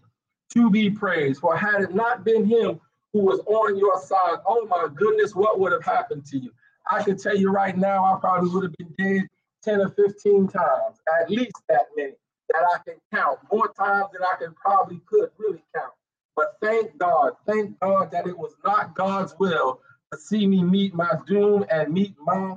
to 0.54 0.70
be 0.70 0.88
praised. 0.88 1.40
For 1.40 1.56
had 1.56 1.82
it 1.82 1.94
not 1.96 2.24
been 2.24 2.44
him 2.46 2.80
who 3.12 3.22
was 3.22 3.40
on 3.40 3.76
your 3.76 4.00
side, 4.00 4.38
oh 4.46 4.66
my 4.66 4.86
goodness, 4.94 5.34
what 5.34 5.58
would 5.58 5.72
have 5.72 5.84
happened 5.84 6.24
to 6.26 6.38
you? 6.38 6.52
I 6.88 7.02
can 7.02 7.18
tell 7.18 7.36
you 7.36 7.50
right 7.50 7.76
now, 7.76 8.04
I 8.04 8.20
probably 8.20 8.50
would 8.50 8.62
have 8.62 8.74
been 8.78 8.94
dead 8.96 9.26
10 9.64 9.80
or 9.80 9.88
15 9.90 10.46
times, 10.46 10.98
at 11.20 11.28
least 11.28 11.56
that 11.68 11.86
many 11.96 12.12
that 12.50 12.62
I 12.72 12.78
can 12.84 12.94
count, 13.12 13.40
more 13.52 13.68
times 13.76 14.06
than 14.12 14.22
I 14.22 14.36
can 14.38 14.54
probably 14.54 15.00
could 15.06 15.30
really 15.38 15.62
count. 15.74 15.92
But 16.38 16.54
thank 16.62 16.96
God, 16.98 17.32
thank 17.48 17.80
God 17.80 18.12
that 18.12 18.28
it 18.28 18.38
was 18.38 18.54
not 18.64 18.94
God's 18.94 19.34
will 19.40 19.80
to 20.12 20.18
see 20.20 20.46
me 20.46 20.62
meet 20.62 20.94
my 20.94 21.10
doom 21.26 21.66
and 21.68 21.92
meet 21.92 22.14
my 22.20 22.54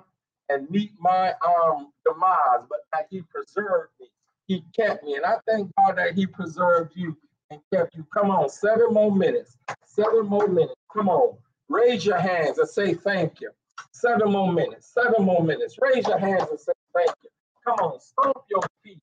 and 0.49 0.69
meet 0.69 0.91
my 0.99 1.33
um 1.43 1.91
demise, 2.05 2.67
but 2.69 2.81
that 2.93 3.07
He 3.09 3.23
preserved 3.23 3.89
me. 3.99 4.05
He 4.45 4.63
kept 4.77 5.03
me, 5.03 5.15
and 5.15 5.25
I 5.25 5.37
thank 5.47 5.71
God 5.77 5.97
that 5.97 6.13
He 6.13 6.27
preserved 6.27 6.91
you 6.95 7.17
and 7.49 7.59
kept 7.73 7.95
you. 7.95 8.05
Come 8.13 8.29
on, 8.29 8.49
seven 8.49 8.93
more 8.93 9.11
minutes. 9.11 9.57
Seven 9.87 10.27
more 10.27 10.47
minutes. 10.47 10.75
Come 10.93 11.09
on, 11.09 11.35
raise 11.67 12.05
your 12.05 12.19
hands 12.19 12.59
and 12.59 12.69
say 12.69 12.93
thank 12.93 13.41
you. 13.41 13.49
Seven 13.93 14.31
more 14.31 14.53
minutes. 14.53 14.93
Seven 14.93 15.25
more 15.25 15.43
minutes. 15.43 15.77
Raise 15.81 16.07
your 16.07 16.19
hands 16.19 16.51
and 16.51 16.59
say 16.59 16.73
thank 16.93 17.15
you. 17.23 17.31
Come 17.65 17.79
on, 17.79 17.99
stomp 17.99 18.43
your 18.47 18.61
feet 18.83 18.99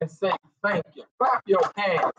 and 0.00 0.10
say 0.10 0.32
thank 0.64 0.86
you. 0.94 1.02
Clap 1.18 1.42
your 1.46 1.70
hands 1.76 2.12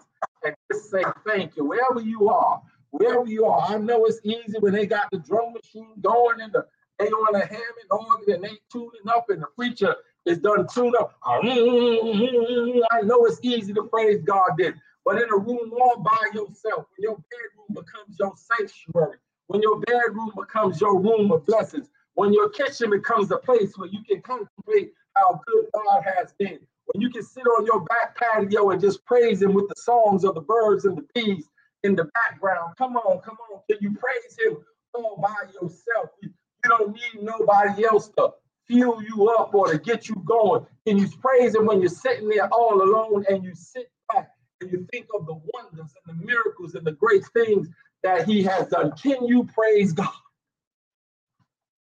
and 0.43 0.56
just 0.73 0.91
say 0.91 1.03
thank 1.25 1.55
you. 1.55 1.65
Wherever 1.65 2.01
you 2.01 2.29
are, 2.29 2.62
wherever 2.91 3.25
you 3.25 3.45
are. 3.45 3.62
I 3.69 3.77
know 3.77 4.05
it's 4.05 4.19
easy 4.23 4.59
when 4.59 4.73
they 4.73 4.86
got 4.86 5.09
the 5.12 5.19
drum 5.19 5.53
machine 5.53 5.93
going 6.01 6.41
and 6.41 6.53
the 6.53 6.65
they 6.99 7.07
on 7.07 7.36
a 7.36 7.45
Hammond 7.45 7.89
organ 7.89 8.36
and 8.36 8.43
they 8.43 8.57
tuning 8.71 9.07
up 9.09 9.25
and 9.29 9.41
the 9.41 9.47
preacher 9.55 9.95
is 10.25 10.38
done 10.38 10.67
tune 10.73 10.93
up. 10.99 11.15
Ah, 11.25 11.39
mm, 11.41 11.57
mm, 11.57 12.31
mm, 12.31 12.81
I 12.91 13.01
know 13.01 13.25
it's 13.25 13.39
easy 13.41 13.73
to 13.73 13.83
praise 13.83 14.21
God 14.21 14.51
then, 14.57 14.79
but 15.03 15.15
in 15.21 15.27
a 15.33 15.38
room 15.38 15.73
all 15.73 15.97
by 15.97 16.29
yourself, 16.33 16.86
when 16.95 16.99
your 16.99 17.15
bedroom 17.15 17.69
becomes 17.69 18.17
your 18.19 18.33
sanctuary, 18.36 19.17
when 19.47 19.62
your 19.62 19.79
bedroom 19.81 20.31
becomes 20.38 20.79
your 20.79 20.99
room 20.99 21.31
of 21.31 21.45
blessings, 21.47 21.89
when 22.13 22.31
your 22.31 22.49
kitchen 22.49 22.91
becomes 22.91 23.31
a 23.31 23.38
place 23.38 23.75
where 23.75 23.89
you 23.89 24.03
can 24.07 24.21
contemplate 24.21 24.93
how 25.15 25.41
good 25.47 25.65
God 25.73 26.03
has 26.15 26.33
been, 26.33 26.59
when 26.88 27.02
you 27.02 27.10
can 27.10 27.24
sit 27.24 27.43
on 27.43 27.65
your 27.65 27.82
back 27.82 28.17
patio 28.17 28.72
and 28.72 28.82
just 28.82 29.06
praise 29.06 29.41
Him 29.41 29.54
with 29.54 29.67
the 29.69 29.76
songs 29.78 30.24
of 30.24 30.36
the 30.36 30.41
birds 30.41 30.86
and 30.86 30.98
the 30.98 31.06
bees 31.13 31.50
in 31.84 31.96
the 31.96 32.10
background. 32.13 32.76
Come 32.78 32.96
on, 32.98 33.22
come 33.22 33.38
on. 33.52 33.62
Can 33.69 33.78
you 33.82 33.91
praise 33.91 34.38
Him 34.39 34.58
all 34.93 35.17
by 35.22 35.52
yourself? 35.54 36.10
You, 36.22 36.30
don't 36.65 36.93
need 36.93 37.22
nobody 37.22 37.84
else 37.86 38.10
to 38.17 38.30
fuel 38.67 39.04
you 39.04 39.30
up 39.38 39.54
or 39.54 39.72
to 39.74 39.78
get 39.78 40.08
you 40.08 40.15
going. 40.26 40.65
Can 40.88 40.98
you 40.98 41.10
praise 41.22 41.54
Him 41.56 41.65
when 41.65 41.82
you're 41.82 41.89
sitting 41.89 42.30
there 42.30 42.48
all 42.54 42.82
alone 42.82 43.26
and 43.30 43.43
you 43.43 43.54
sit 43.54 43.91
back 44.13 44.30
and 44.62 44.72
you 44.72 44.88
think 44.91 45.08
of 45.13 45.26
the 45.26 45.34
wonders 45.54 45.91
and 46.08 46.22
the 46.22 46.26
miracles 46.26 46.76
and 46.76 46.86
the 46.86 46.93
great 46.93 47.26
things 47.34 47.67
that 48.02 48.26
He 48.26 48.43
has 48.43 48.67
done? 48.67 48.93
Can 49.02 49.26
you 49.26 49.43
praise 49.46 49.91
God? 49.91 50.08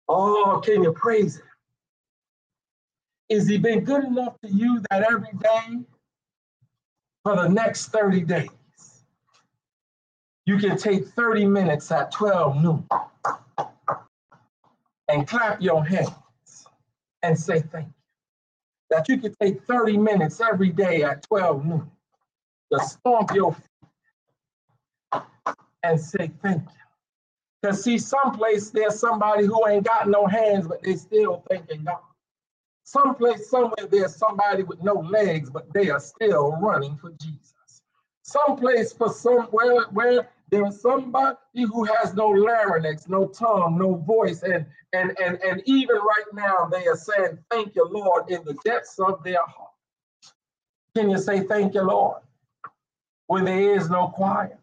Oh, 0.08 0.60
can 0.64 0.82
you 0.82 0.92
praise 0.92 1.36
Him? 1.36 1.46
Is 3.34 3.48
he 3.48 3.58
been 3.58 3.80
good 3.82 4.04
enough 4.04 4.40
to 4.42 4.48
you 4.48 4.80
that 4.90 5.02
every 5.10 5.36
day 5.40 5.80
for 7.24 7.34
the 7.34 7.48
next 7.48 7.88
30 7.88 8.20
days, 8.20 8.48
you 10.46 10.56
can 10.56 10.78
take 10.78 11.08
30 11.08 11.46
minutes 11.46 11.90
at 11.90 12.12
12 12.12 12.62
noon 12.62 12.86
and 15.08 15.26
clap 15.26 15.60
your 15.60 15.84
hands 15.84 16.12
and 17.24 17.36
say 17.36 17.58
thank 17.58 17.88
you. 17.88 17.94
That 18.90 19.08
you 19.08 19.18
can 19.18 19.34
take 19.42 19.64
30 19.64 19.96
minutes 19.96 20.40
every 20.40 20.70
day 20.70 21.02
at 21.02 21.24
12 21.24 21.66
noon 21.66 21.90
to 22.72 22.78
stomp 22.86 23.34
your 23.34 23.52
feet 23.52 25.22
and 25.82 26.00
say 26.00 26.30
thank 26.40 26.62
you. 26.62 26.68
Because 27.60 27.82
see, 27.82 27.98
someplace 27.98 28.70
there's 28.70 29.00
somebody 29.00 29.44
who 29.44 29.66
ain't 29.66 29.84
got 29.84 30.08
no 30.08 30.24
hands, 30.24 30.68
but 30.68 30.84
they 30.84 30.94
still 30.94 31.42
thanking 31.50 31.82
God. 31.82 31.98
Someplace, 32.94 33.50
somewhere, 33.50 33.88
there's 33.90 34.14
somebody 34.14 34.62
with 34.62 34.80
no 34.80 34.94
legs, 34.94 35.50
but 35.50 35.72
they 35.72 35.90
are 35.90 35.98
still 35.98 36.52
running 36.52 36.96
for 36.96 37.10
Jesus. 37.20 37.82
Someplace 38.22 38.92
for 38.92 39.12
somewhere 39.12 39.86
where 39.90 40.28
there's 40.48 40.80
somebody 40.80 41.36
who 41.54 41.82
has 41.82 42.14
no 42.14 42.28
larynx, 42.28 43.08
no 43.08 43.26
tongue, 43.26 43.78
no 43.78 43.96
voice, 43.96 44.44
and 44.44 44.64
and 44.92 45.18
and 45.20 45.42
and 45.42 45.60
even 45.66 45.96
right 45.96 46.30
now 46.34 46.68
they 46.70 46.86
are 46.86 46.96
saying, 46.96 47.36
"Thank 47.50 47.74
you, 47.74 47.84
Lord," 47.90 48.30
in 48.30 48.44
the 48.44 48.54
depths 48.64 49.00
of 49.00 49.24
their 49.24 49.44
heart. 49.44 49.72
Can 50.94 51.10
you 51.10 51.18
say, 51.18 51.40
"Thank 51.40 51.74
you, 51.74 51.82
Lord," 51.82 52.22
when 53.26 53.44
there 53.44 53.74
is 53.76 53.90
no 53.90 54.06
choir? 54.06 54.56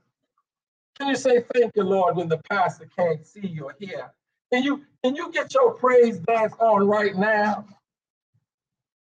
Can 0.97 1.09
you 1.09 1.17
say, 1.17 1.41
"Thank 1.53 1.75
you, 1.75 1.83
Lord," 1.83 2.15
when 2.15 2.29
the 2.29 2.41
pastor 2.49 2.89
can't 2.97 3.27
see 3.27 3.45
you 3.45 3.65
or 3.65 3.75
hear? 3.77 4.09
Can 4.53 4.63
you 4.63 4.85
can 5.03 5.17
you 5.17 5.29
get 5.33 5.53
your 5.53 5.73
praise 5.73 6.19
dance 6.19 6.53
on 6.59 6.87
right 6.87 7.15
now? 7.17 7.65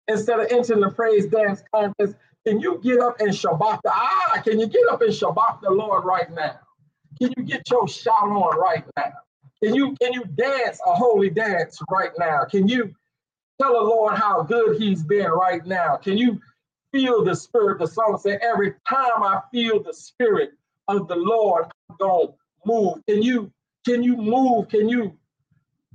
Instead 0.08 0.40
of 0.40 0.46
entering 0.50 0.80
the 0.80 0.90
praise 0.90 1.26
dance 1.26 1.62
contest, 1.74 2.16
can 2.46 2.60
you 2.60 2.80
get 2.82 3.00
up 3.00 3.20
and 3.20 3.30
shabach 3.30 3.80
the 3.82 3.90
ah? 3.92 4.40
Can 4.44 4.58
you 4.58 4.66
get 4.66 4.88
up 4.90 5.00
and 5.00 5.12
shabach 5.12 5.60
the 5.62 5.70
Lord 5.70 6.04
right 6.04 6.30
now? 6.32 6.58
Can 7.18 7.32
you 7.36 7.44
get 7.44 7.62
your 7.70 7.86
shout 7.86 8.24
on 8.24 8.58
right 8.58 8.84
now? 8.96 9.12
Can 9.62 9.74
you 9.74 9.94
can 10.00 10.12
you 10.12 10.24
dance 10.24 10.80
a 10.84 10.94
holy 10.94 11.30
dance 11.30 11.78
right 11.88 12.10
now? 12.18 12.44
Can 12.44 12.66
you 12.66 12.92
tell 13.60 13.74
the 13.74 13.80
Lord 13.80 14.16
how 14.16 14.42
good 14.42 14.80
He's 14.80 15.04
been 15.04 15.30
right 15.30 15.64
now? 15.64 15.96
Can 15.96 16.18
you 16.18 16.40
feel 16.90 17.24
the 17.24 17.36
Spirit? 17.36 17.78
The 17.78 17.86
song 17.86 18.18
said, 18.20 18.40
"Every 18.42 18.74
time 18.88 19.22
I 19.22 19.40
feel 19.52 19.82
the 19.82 19.94
Spirit 19.94 20.52
of 20.88 21.06
the 21.06 21.16
Lord, 21.16 21.66
I'm 21.88 21.96
gonna 22.00 22.32
move." 22.66 22.98
Can 23.08 23.22
you 23.22 23.52
can 23.86 24.02
you 24.02 24.16
move? 24.16 24.68
Can 24.68 24.88
you 24.88 25.16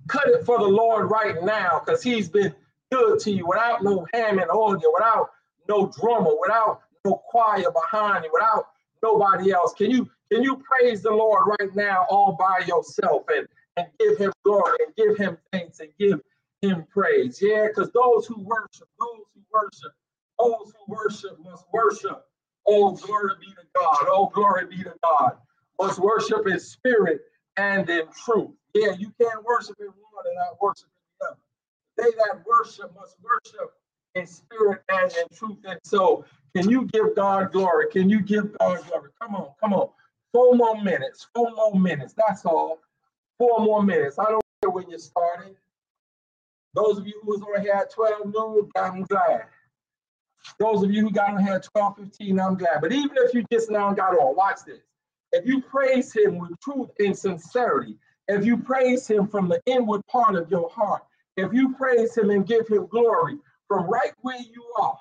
cut 0.08 0.28
it 0.30 0.46
for 0.46 0.60
the 0.60 0.68
Lord 0.68 1.12
right 1.12 1.44
now? 1.44 1.82
Because 1.86 2.02
He's 2.02 2.30
been 2.30 2.56
good 2.92 3.20
to 3.20 3.32
you 3.32 3.48
without 3.48 3.84
no 3.84 4.06
Hammond 4.14 4.50
organ, 4.50 4.90
without 4.94 5.30
no 5.70 5.92
drummer, 6.00 6.32
without 6.40 6.82
no 7.06 7.22
choir 7.30 7.72
behind 7.72 8.24
you, 8.26 8.32
without 8.34 8.68
nobody 9.04 9.52
else. 9.52 9.74
Can 9.74 9.92
you 9.92 10.10
can 10.32 10.44
you 10.44 10.58
praise 10.58 11.02
the 11.02 11.12
Lord 11.12 11.56
right 11.60 11.76
now 11.76 12.06
all 12.10 12.36
by 12.38 12.66
yourself 12.66 13.24
and, 13.30 13.48
and 13.78 13.88
give 14.00 14.18
him 14.18 14.32
glory 14.44 14.78
and 14.86 14.96
give 14.96 15.18
him 15.18 15.38
thanks 15.52 15.80
and 15.80 15.90
give 16.00 16.20
him 16.62 16.86
praise? 16.92 17.40
Yeah, 17.42 17.68
because 17.68 17.92
those 17.92 18.26
who 18.26 18.42
worship, 18.42 18.88
those 19.00 19.26
who 19.34 19.42
worship, 19.54 19.94
those 20.40 20.74
who 20.74 20.94
worship 20.94 21.40
must 21.44 21.66
worship. 21.72 22.26
Oh, 22.68 22.92
glory 22.92 23.34
be 23.40 23.48
to 23.48 23.64
God. 23.74 24.06
Oh, 24.10 24.30
glory 24.34 24.66
be 24.68 24.84
to 24.84 24.94
God. 25.02 25.38
Must 25.80 26.00
worship 26.00 26.48
in 26.48 26.60
spirit 26.60 27.22
and 27.56 27.90
in 27.90 28.04
truth. 28.26 28.52
Yeah, 28.74 28.92
you 28.98 29.14
can't 29.22 29.44
worship 29.46 29.78
in 29.80 29.88
one 29.88 30.26
and 30.26 30.36
not 30.36 30.62
worship 30.62 30.90
they 31.98 32.04
that 32.12 32.44
worship 32.46 32.94
must 32.96 33.18
worship 33.22 33.74
in 34.16 34.26
spirit 34.26 34.82
and 34.90 35.12
in 35.12 35.38
truth. 35.38 35.58
And 35.66 35.80
so, 35.84 36.26
can 36.56 36.70
you 36.70 36.86
give 36.86 37.16
God 37.16 37.52
glory? 37.52 37.88
Can 37.92 38.10
you 38.10 38.22
give 38.22 38.58
God 38.58 38.86
glory? 38.88 39.10
Come 39.22 39.36
on, 39.36 39.50
come 39.60 39.74
on. 39.74 39.90
Four 40.34 40.56
more 40.56 40.82
minutes. 40.82 41.28
Four 41.34 41.52
more 41.56 41.80
minutes. 41.80 42.14
That's 42.18 42.46
all. 42.46 42.80
Four 43.38 43.60
more 43.60 43.84
minutes. 43.84 44.20
I 44.20 44.26
don't 44.26 44.44
care 44.62 44.72
when 44.72 44.90
you're 44.90 45.00
starting. 45.00 45.56
Those 46.74 46.98
of 46.98 47.08
you 47.08 47.20
who 47.24 47.32
was 47.32 47.42
on 47.42 47.62
here 47.62 47.74
at 47.74 47.92
12 47.92 48.34
noon, 48.34 48.70
I'm 48.76 49.04
glad. 49.04 49.46
Those 50.60 50.84
of 50.84 50.92
you 50.92 51.02
who 51.02 51.12
got 51.12 51.34
on 51.34 51.44
here 51.44 51.56
at 51.56 51.64
12, 51.64 51.98
15, 51.98 52.40
I'm 52.40 52.56
glad. 52.56 52.82
But 52.82 52.92
even 52.92 53.18
if 53.18 53.34
you 53.34 53.44
just 53.52 53.70
now 53.72 53.94
got 53.94 54.18
on, 54.18 54.36
watch 54.36 54.60
this. 54.66 54.82
If 55.32 55.46
you 55.46 55.62
praise 55.62 56.14
him 56.14 56.38
with 56.38 56.52
truth 56.62 56.90
and 57.00 57.18
sincerity, 57.18 57.98
if 58.28 58.46
you 58.46 58.58
praise 58.58 59.08
him 59.08 59.28
from 59.28 59.48
the 59.48 59.62
inward 59.66 60.02
part 60.08 60.36
of 60.36 60.50
your 60.52 60.70
heart, 60.70 61.04
if 61.38 61.54
you 61.54 61.74
praise 61.76 62.18
him 62.18 62.30
and 62.32 62.46
give 62.46 62.68
him 62.68 62.88
glory 62.88 63.38
from 63.68 63.88
right 63.88 64.14
where 64.22 64.40
you 64.40 64.74
are, 64.80 64.98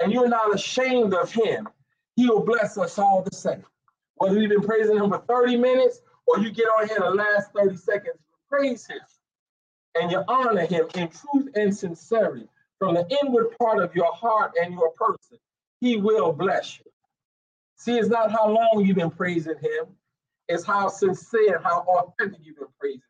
and 0.00 0.12
you're 0.12 0.28
not 0.28 0.54
ashamed 0.54 1.14
of 1.14 1.32
him, 1.32 1.68
he 2.16 2.28
will 2.28 2.44
bless 2.44 2.78
us 2.78 2.98
all 2.98 3.22
the 3.22 3.34
same. 3.34 3.64
Whether 4.16 4.38
you've 4.40 4.50
been 4.50 4.62
praising 4.62 4.96
him 4.96 5.10
for 5.10 5.18
30 5.28 5.56
minutes 5.56 6.02
or 6.26 6.38
you 6.38 6.50
get 6.50 6.66
on 6.66 6.88
here 6.88 7.00
the 7.00 7.10
last 7.10 7.50
30 7.54 7.76
seconds, 7.76 8.16
praise 8.48 8.86
him 8.86 9.00
and 9.94 10.10
you 10.10 10.22
honor 10.28 10.66
him 10.66 10.86
in 10.94 11.08
truth 11.08 11.48
and 11.54 11.76
sincerity 11.76 12.48
from 12.78 12.94
the 12.94 13.06
inward 13.22 13.48
part 13.58 13.82
of 13.82 13.94
your 13.94 14.12
heart 14.12 14.52
and 14.60 14.72
your 14.74 14.90
person, 14.92 15.38
he 15.80 15.96
will 15.96 16.32
bless 16.32 16.78
you. 16.78 16.84
See, 17.76 17.98
it's 17.98 18.08
not 18.08 18.30
how 18.30 18.48
long 18.48 18.84
you've 18.84 18.96
been 18.96 19.10
praising 19.10 19.58
him, 19.58 19.86
it's 20.48 20.64
how 20.64 20.88
sincere, 20.88 21.60
how 21.62 21.80
authentic 21.80 22.40
you've 22.42 22.56
been 22.56 22.66
praising. 22.78 23.00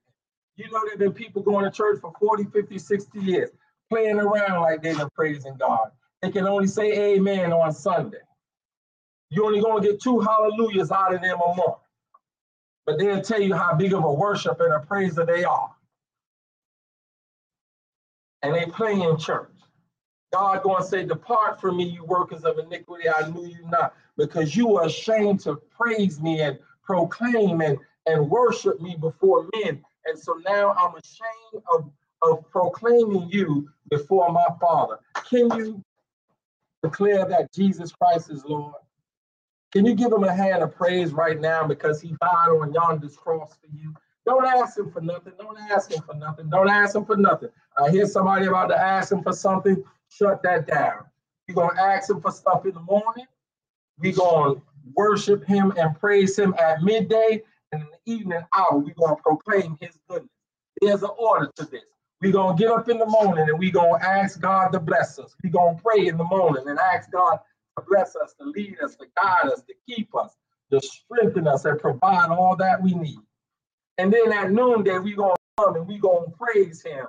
You 0.60 0.70
know, 0.70 0.80
there 0.82 0.90
have 0.90 0.98
been 0.98 1.12
people 1.14 1.40
going 1.40 1.64
to 1.64 1.70
church 1.70 2.00
for 2.02 2.12
40, 2.20 2.44
50, 2.44 2.78
60 2.78 3.18
years, 3.18 3.48
playing 3.88 4.20
around 4.20 4.60
like 4.60 4.82
they've 4.82 4.96
been 4.96 5.08
praising 5.14 5.56
God. 5.58 5.90
They 6.20 6.30
can 6.30 6.46
only 6.46 6.66
say 6.66 7.14
amen 7.14 7.50
on 7.50 7.72
Sunday. 7.72 8.18
You're 9.30 9.46
only 9.46 9.62
going 9.62 9.82
to 9.82 9.88
get 9.88 10.02
two 10.02 10.20
hallelujahs 10.20 10.90
out 10.90 11.14
of 11.14 11.22
them 11.22 11.38
a 11.40 11.54
month. 11.54 11.78
But 12.84 12.98
they'll 12.98 13.22
tell 13.22 13.40
you 13.40 13.54
how 13.54 13.74
big 13.74 13.94
of 13.94 14.04
a 14.04 14.12
worship 14.12 14.60
and 14.60 14.74
a 14.74 14.80
praiser 14.80 15.24
they 15.24 15.44
are. 15.44 15.70
And 18.42 18.54
they 18.54 18.66
play 18.66 19.00
in 19.00 19.16
church. 19.16 19.48
God 20.30 20.62
going 20.62 20.82
to 20.82 20.88
say, 20.88 21.06
Depart 21.06 21.58
from 21.58 21.78
me, 21.78 21.84
you 21.84 22.04
workers 22.04 22.44
of 22.44 22.58
iniquity. 22.58 23.08
I 23.08 23.30
knew 23.30 23.46
you 23.46 23.66
not, 23.66 23.94
because 24.18 24.54
you 24.54 24.76
are 24.76 24.84
ashamed 24.84 25.40
to 25.40 25.56
praise 25.56 26.20
me 26.20 26.42
and 26.42 26.58
proclaim 26.82 27.62
and, 27.62 27.78
and 28.04 28.28
worship 28.28 28.78
me 28.82 28.96
before 29.00 29.48
men. 29.64 29.82
And 30.06 30.18
so 30.18 30.34
now 30.46 30.72
I'm 30.74 30.94
ashamed 30.96 31.64
of, 31.72 31.90
of 32.22 32.50
proclaiming 32.50 33.28
you 33.30 33.68
before 33.90 34.32
my 34.32 34.46
Father. 34.60 34.98
Can 35.30 35.50
you 35.58 35.82
declare 36.82 37.26
that 37.26 37.52
Jesus 37.52 37.92
Christ 37.92 38.30
is 38.30 38.44
Lord? 38.44 38.74
Can 39.72 39.84
you 39.86 39.94
give 39.94 40.12
him 40.12 40.24
a 40.24 40.34
hand 40.34 40.62
of 40.62 40.74
praise 40.74 41.12
right 41.12 41.40
now 41.40 41.66
because 41.66 42.00
he 42.00 42.10
died 42.20 42.48
on 42.50 42.72
yonder's 42.72 43.16
cross 43.16 43.54
for 43.60 43.68
you? 43.76 43.94
Don't 44.26 44.46
ask 44.46 44.78
him 44.78 44.90
for 44.90 45.00
nothing. 45.02 45.34
Don't 45.38 45.58
ask 45.70 45.92
him 45.92 46.02
for 46.02 46.14
nothing. 46.14 46.50
Don't 46.50 46.68
ask 46.70 46.96
him 46.96 47.04
for 47.04 47.16
nothing. 47.16 47.50
I 47.78 47.90
hear 47.90 48.06
somebody 48.06 48.46
about 48.46 48.68
to 48.68 48.78
ask 48.78 49.12
him 49.12 49.22
for 49.22 49.32
something. 49.32 49.82
Shut 50.10 50.42
that 50.42 50.66
down. 50.66 51.04
You're 51.46 51.56
going 51.56 51.76
to 51.76 51.82
ask 51.82 52.10
him 52.10 52.20
for 52.20 52.30
stuff 52.32 52.66
in 52.66 52.74
the 52.74 52.80
morning. 52.80 53.26
We're 53.98 54.14
going 54.14 54.56
to 54.56 54.62
worship 54.96 55.44
him 55.46 55.72
and 55.78 55.98
praise 55.98 56.38
him 56.38 56.54
at 56.58 56.82
midday. 56.82 57.42
Evening 58.10 58.42
hour, 58.52 58.76
we're 58.76 58.92
going 58.94 59.14
to 59.14 59.22
proclaim 59.22 59.78
his 59.80 59.96
goodness. 60.08 60.32
There's 60.82 61.04
an 61.04 61.10
order 61.16 61.48
to 61.54 61.64
this. 61.64 61.84
We're 62.20 62.32
going 62.32 62.56
to 62.56 62.60
get 62.60 62.72
up 62.72 62.88
in 62.88 62.98
the 62.98 63.06
morning 63.06 63.48
and 63.48 63.56
we're 63.56 63.70
going 63.70 64.00
to 64.00 64.04
ask 64.06 64.40
God 64.40 64.70
to 64.72 64.80
bless 64.80 65.20
us. 65.20 65.36
We're 65.44 65.52
going 65.52 65.76
to 65.76 65.82
pray 65.82 66.08
in 66.08 66.16
the 66.16 66.24
morning 66.24 66.64
and 66.66 66.76
ask 66.92 67.12
God 67.12 67.38
to 67.78 67.84
bless 67.88 68.16
us, 68.16 68.34
to 68.40 68.46
lead 68.46 68.78
us, 68.82 68.96
to 68.96 69.06
guide 69.16 69.52
us, 69.52 69.62
to 69.62 69.74
keep 69.88 70.12
us, 70.16 70.34
to 70.72 70.80
strengthen 70.80 71.46
us, 71.46 71.64
and 71.66 71.78
provide 71.78 72.30
all 72.30 72.56
that 72.56 72.82
we 72.82 72.94
need. 72.94 73.20
And 73.96 74.12
then 74.12 74.32
at 74.32 74.50
noonday, 74.50 74.98
we're 74.98 75.14
going 75.14 75.36
to 75.36 75.64
come 75.64 75.76
and 75.76 75.86
we're 75.86 76.00
going 76.00 76.32
to 76.32 76.36
praise 76.36 76.82
him 76.82 77.06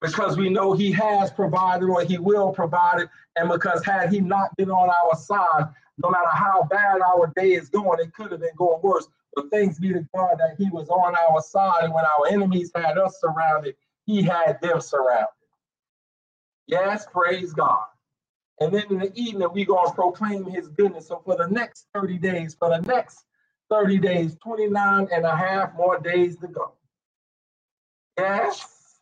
because 0.00 0.38
we 0.38 0.48
know 0.48 0.72
he 0.72 0.90
has 0.92 1.30
provided 1.30 1.84
or 1.84 2.02
he 2.02 2.16
will 2.16 2.50
provide 2.50 3.00
it. 3.00 3.10
And 3.36 3.50
because 3.50 3.84
had 3.84 4.10
he 4.10 4.20
not 4.20 4.56
been 4.56 4.70
on 4.70 4.88
our 4.88 5.18
side, 5.18 5.68
no 5.98 6.08
matter 6.08 6.30
how 6.32 6.62
bad 6.70 7.02
our 7.02 7.30
day 7.36 7.52
is 7.52 7.68
going, 7.68 8.00
it 8.00 8.14
could 8.14 8.32
have 8.32 8.40
been 8.40 8.56
going 8.56 8.80
worse. 8.82 9.06
But 9.34 9.50
thanks 9.50 9.78
be 9.78 9.92
to 9.92 10.06
God 10.14 10.36
that 10.38 10.56
he 10.58 10.70
was 10.70 10.88
on 10.88 11.14
our 11.14 11.40
side. 11.40 11.84
And 11.84 11.94
when 11.94 12.04
our 12.04 12.28
enemies 12.28 12.72
had 12.74 12.98
us 12.98 13.20
surrounded, 13.20 13.76
he 14.06 14.22
had 14.22 14.60
them 14.60 14.80
surrounded. 14.80 15.28
Yes, 16.66 17.06
praise 17.10 17.52
God. 17.52 17.84
And 18.60 18.74
then 18.74 18.84
in 18.90 18.98
the 18.98 19.12
evening, 19.14 19.48
we're 19.52 19.64
going 19.64 19.88
to 19.88 19.94
proclaim 19.94 20.44
his 20.44 20.68
goodness. 20.68 21.08
So 21.08 21.22
for 21.24 21.36
the 21.36 21.46
next 21.46 21.86
30 21.94 22.18
days, 22.18 22.54
for 22.54 22.68
the 22.68 22.80
next 22.86 23.24
30 23.70 23.98
days, 23.98 24.36
29 24.42 25.08
and 25.12 25.24
a 25.24 25.34
half 25.34 25.74
more 25.74 25.98
days 25.98 26.36
to 26.38 26.48
go. 26.48 26.72
Yes. 28.18 28.98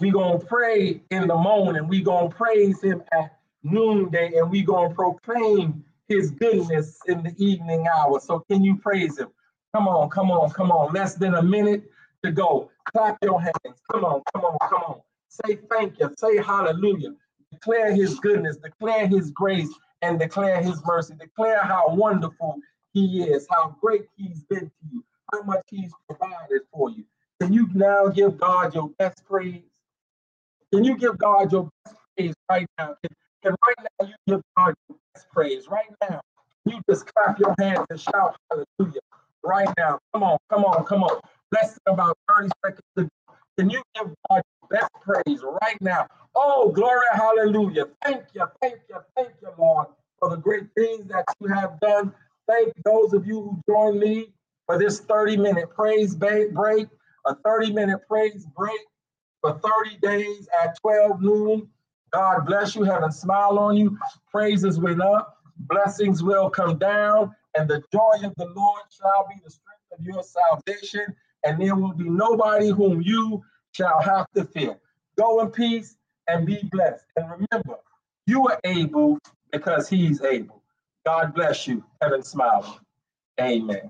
We're 0.00 0.12
going 0.12 0.38
to 0.38 0.46
pray 0.46 1.02
in 1.10 1.26
the 1.26 1.36
morning. 1.36 1.88
We're 1.88 2.04
going 2.04 2.30
to 2.30 2.36
praise 2.36 2.80
him 2.80 3.02
at 3.10 3.38
noonday 3.64 4.34
and 4.36 4.50
we're 4.50 4.64
going 4.64 4.90
to 4.90 4.94
proclaim 4.94 5.84
his 6.08 6.30
goodness 6.32 6.98
in 7.06 7.22
the 7.22 7.34
evening 7.38 7.86
hour. 7.96 8.20
So 8.20 8.40
can 8.50 8.64
you 8.64 8.76
praise 8.76 9.18
him? 9.18 9.28
Come 9.74 9.86
on, 9.88 10.08
come 10.10 10.30
on, 10.30 10.50
come 10.50 10.72
on. 10.72 10.92
Less 10.92 11.14
than 11.14 11.34
a 11.34 11.42
minute 11.42 11.84
to 12.24 12.32
go. 12.32 12.70
Clap 12.86 13.18
your 13.22 13.40
hands. 13.40 13.82
Come 13.92 14.04
on, 14.04 14.22
come 14.32 14.44
on, 14.44 14.56
come 14.68 14.82
on. 14.82 15.00
Say 15.28 15.58
thank 15.70 15.98
you. 16.00 16.12
Say 16.18 16.38
hallelujah. 16.38 17.14
Declare 17.52 17.94
his 17.94 18.18
goodness, 18.20 18.56
declare 18.56 19.06
his 19.06 19.30
grace, 19.30 19.70
and 20.02 20.18
declare 20.18 20.62
his 20.62 20.80
mercy. 20.84 21.14
Declare 21.18 21.62
how 21.62 21.94
wonderful 21.94 22.56
he 22.92 23.22
is, 23.22 23.46
how 23.50 23.76
great 23.80 24.06
he's 24.16 24.42
been 24.44 24.66
to 24.66 24.86
you, 24.92 25.04
how 25.32 25.42
much 25.42 25.62
he's 25.70 25.92
provided 26.08 26.62
for 26.72 26.90
you. 26.90 27.04
Can 27.40 27.52
you 27.52 27.68
now 27.74 28.08
give 28.08 28.38
God 28.38 28.74
your 28.74 28.88
best 28.98 29.24
praise? 29.26 29.62
Can 30.72 30.84
you 30.84 30.96
give 30.96 31.18
God 31.18 31.52
your 31.52 31.70
best 31.84 31.96
praise 32.16 32.34
right 32.50 32.66
now? 32.78 32.96
Can 33.42 33.54
right 33.66 33.88
now 34.00 34.06
you 34.08 34.14
give 34.26 34.42
God 34.56 34.74
your 34.88 34.98
best 35.14 35.28
praise 35.30 35.68
right 35.68 35.90
now? 36.08 36.20
You 36.64 36.80
just 36.90 37.06
clap 37.14 37.38
your 37.38 37.54
hands 37.58 37.86
and 37.90 38.00
shout 38.00 38.36
hallelujah 38.50 39.00
right 39.44 39.68
now. 39.78 39.98
Come 40.12 40.22
on, 40.22 40.38
come 40.50 40.64
on, 40.64 40.84
come 40.84 41.04
on. 41.04 41.20
Less 41.52 41.78
than 41.86 41.94
about 41.94 42.16
30 42.36 42.50
seconds 42.64 43.10
Can 43.58 43.70
you 43.70 43.82
give 43.94 44.12
God 44.28 44.42
your 44.70 44.80
best 44.80 44.90
praise 45.02 45.42
right 45.62 45.80
now? 45.80 46.06
Oh, 46.34 46.70
glory, 46.72 47.00
hallelujah. 47.12 47.86
Thank 48.04 48.24
you, 48.34 48.44
thank 48.60 48.80
you, 48.88 48.96
thank 49.16 49.30
you, 49.42 49.48
Lord, 49.58 49.86
for 50.18 50.30
the 50.30 50.36
great 50.36 50.68
things 50.76 51.08
that 51.08 51.24
you 51.40 51.48
have 51.48 51.80
done. 51.80 52.12
Thank 52.48 52.72
those 52.84 53.12
of 53.12 53.26
you 53.26 53.42
who 53.42 53.62
joined 53.68 54.00
me 54.00 54.32
for 54.66 54.78
this 54.78 55.00
30 55.00 55.36
minute 55.38 55.70
praise 55.74 56.14
break, 56.14 56.88
a 57.26 57.34
30 57.44 57.72
minute 57.72 58.00
praise 58.08 58.46
break 58.56 58.80
for 59.40 59.58
30 59.84 59.98
days 60.02 60.48
at 60.62 60.76
12 60.80 61.22
noon. 61.22 61.68
God 62.12 62.46
bless 62.46 62.74
you. 62.74 62.84
Heaven 62.84 63.12
smile 63.12 63.58
on 63.58 63.76
you. 63.76 63.98
Praises 64.30 64.78
went 64.78 65.02
up. 65.02 65.38
Blessings 65.58 66.22
will 66.22 66.50
come 66.50 66.78
down. 66.78 67.34
And 67.56 67.68
the 67.68 67.82
joy 67.92 68.26
of 68.26 68.34
the 68.36 68.46
Lord 68.56 68.82
shall 68.90 69.26
be 69.28 69.40
the 69.44 69.50
strength 69.50 69.82
of 69.98 70.04
your 70.04 70.22
salvation. 70.22 71.14
And 71.44 71.60
there 71.60 71.74
will 71.76 71.94
be 71.94 72.08
nobody 72.08 72.68
whom 72.70 73.02
you 73.02 73.42
shall 73.72 74.00
have 74.00 74.26
to 74.34 74.44
fear. 74.44 74.76
Go 75.16 75.40
in 75.40 75.50
peace 75.50 75.96
and 76.28 76.46
be 76.46 76.58
blessed. 76.70 77.04
And 77.16 77.26
remember, 77.30 77.78
you 78.26 78.48
are 78.48 78.60
able 78.64 79.18
because 79.52 79.88
he's 79.88 80.22
able. 80.22 80.62
God 81.06 81.34
bless 81.34 81.66
you. 81.66 81.84
Heaven 82.02 82.22
smile. 82.22 82.80
Amen. 83.40 83.88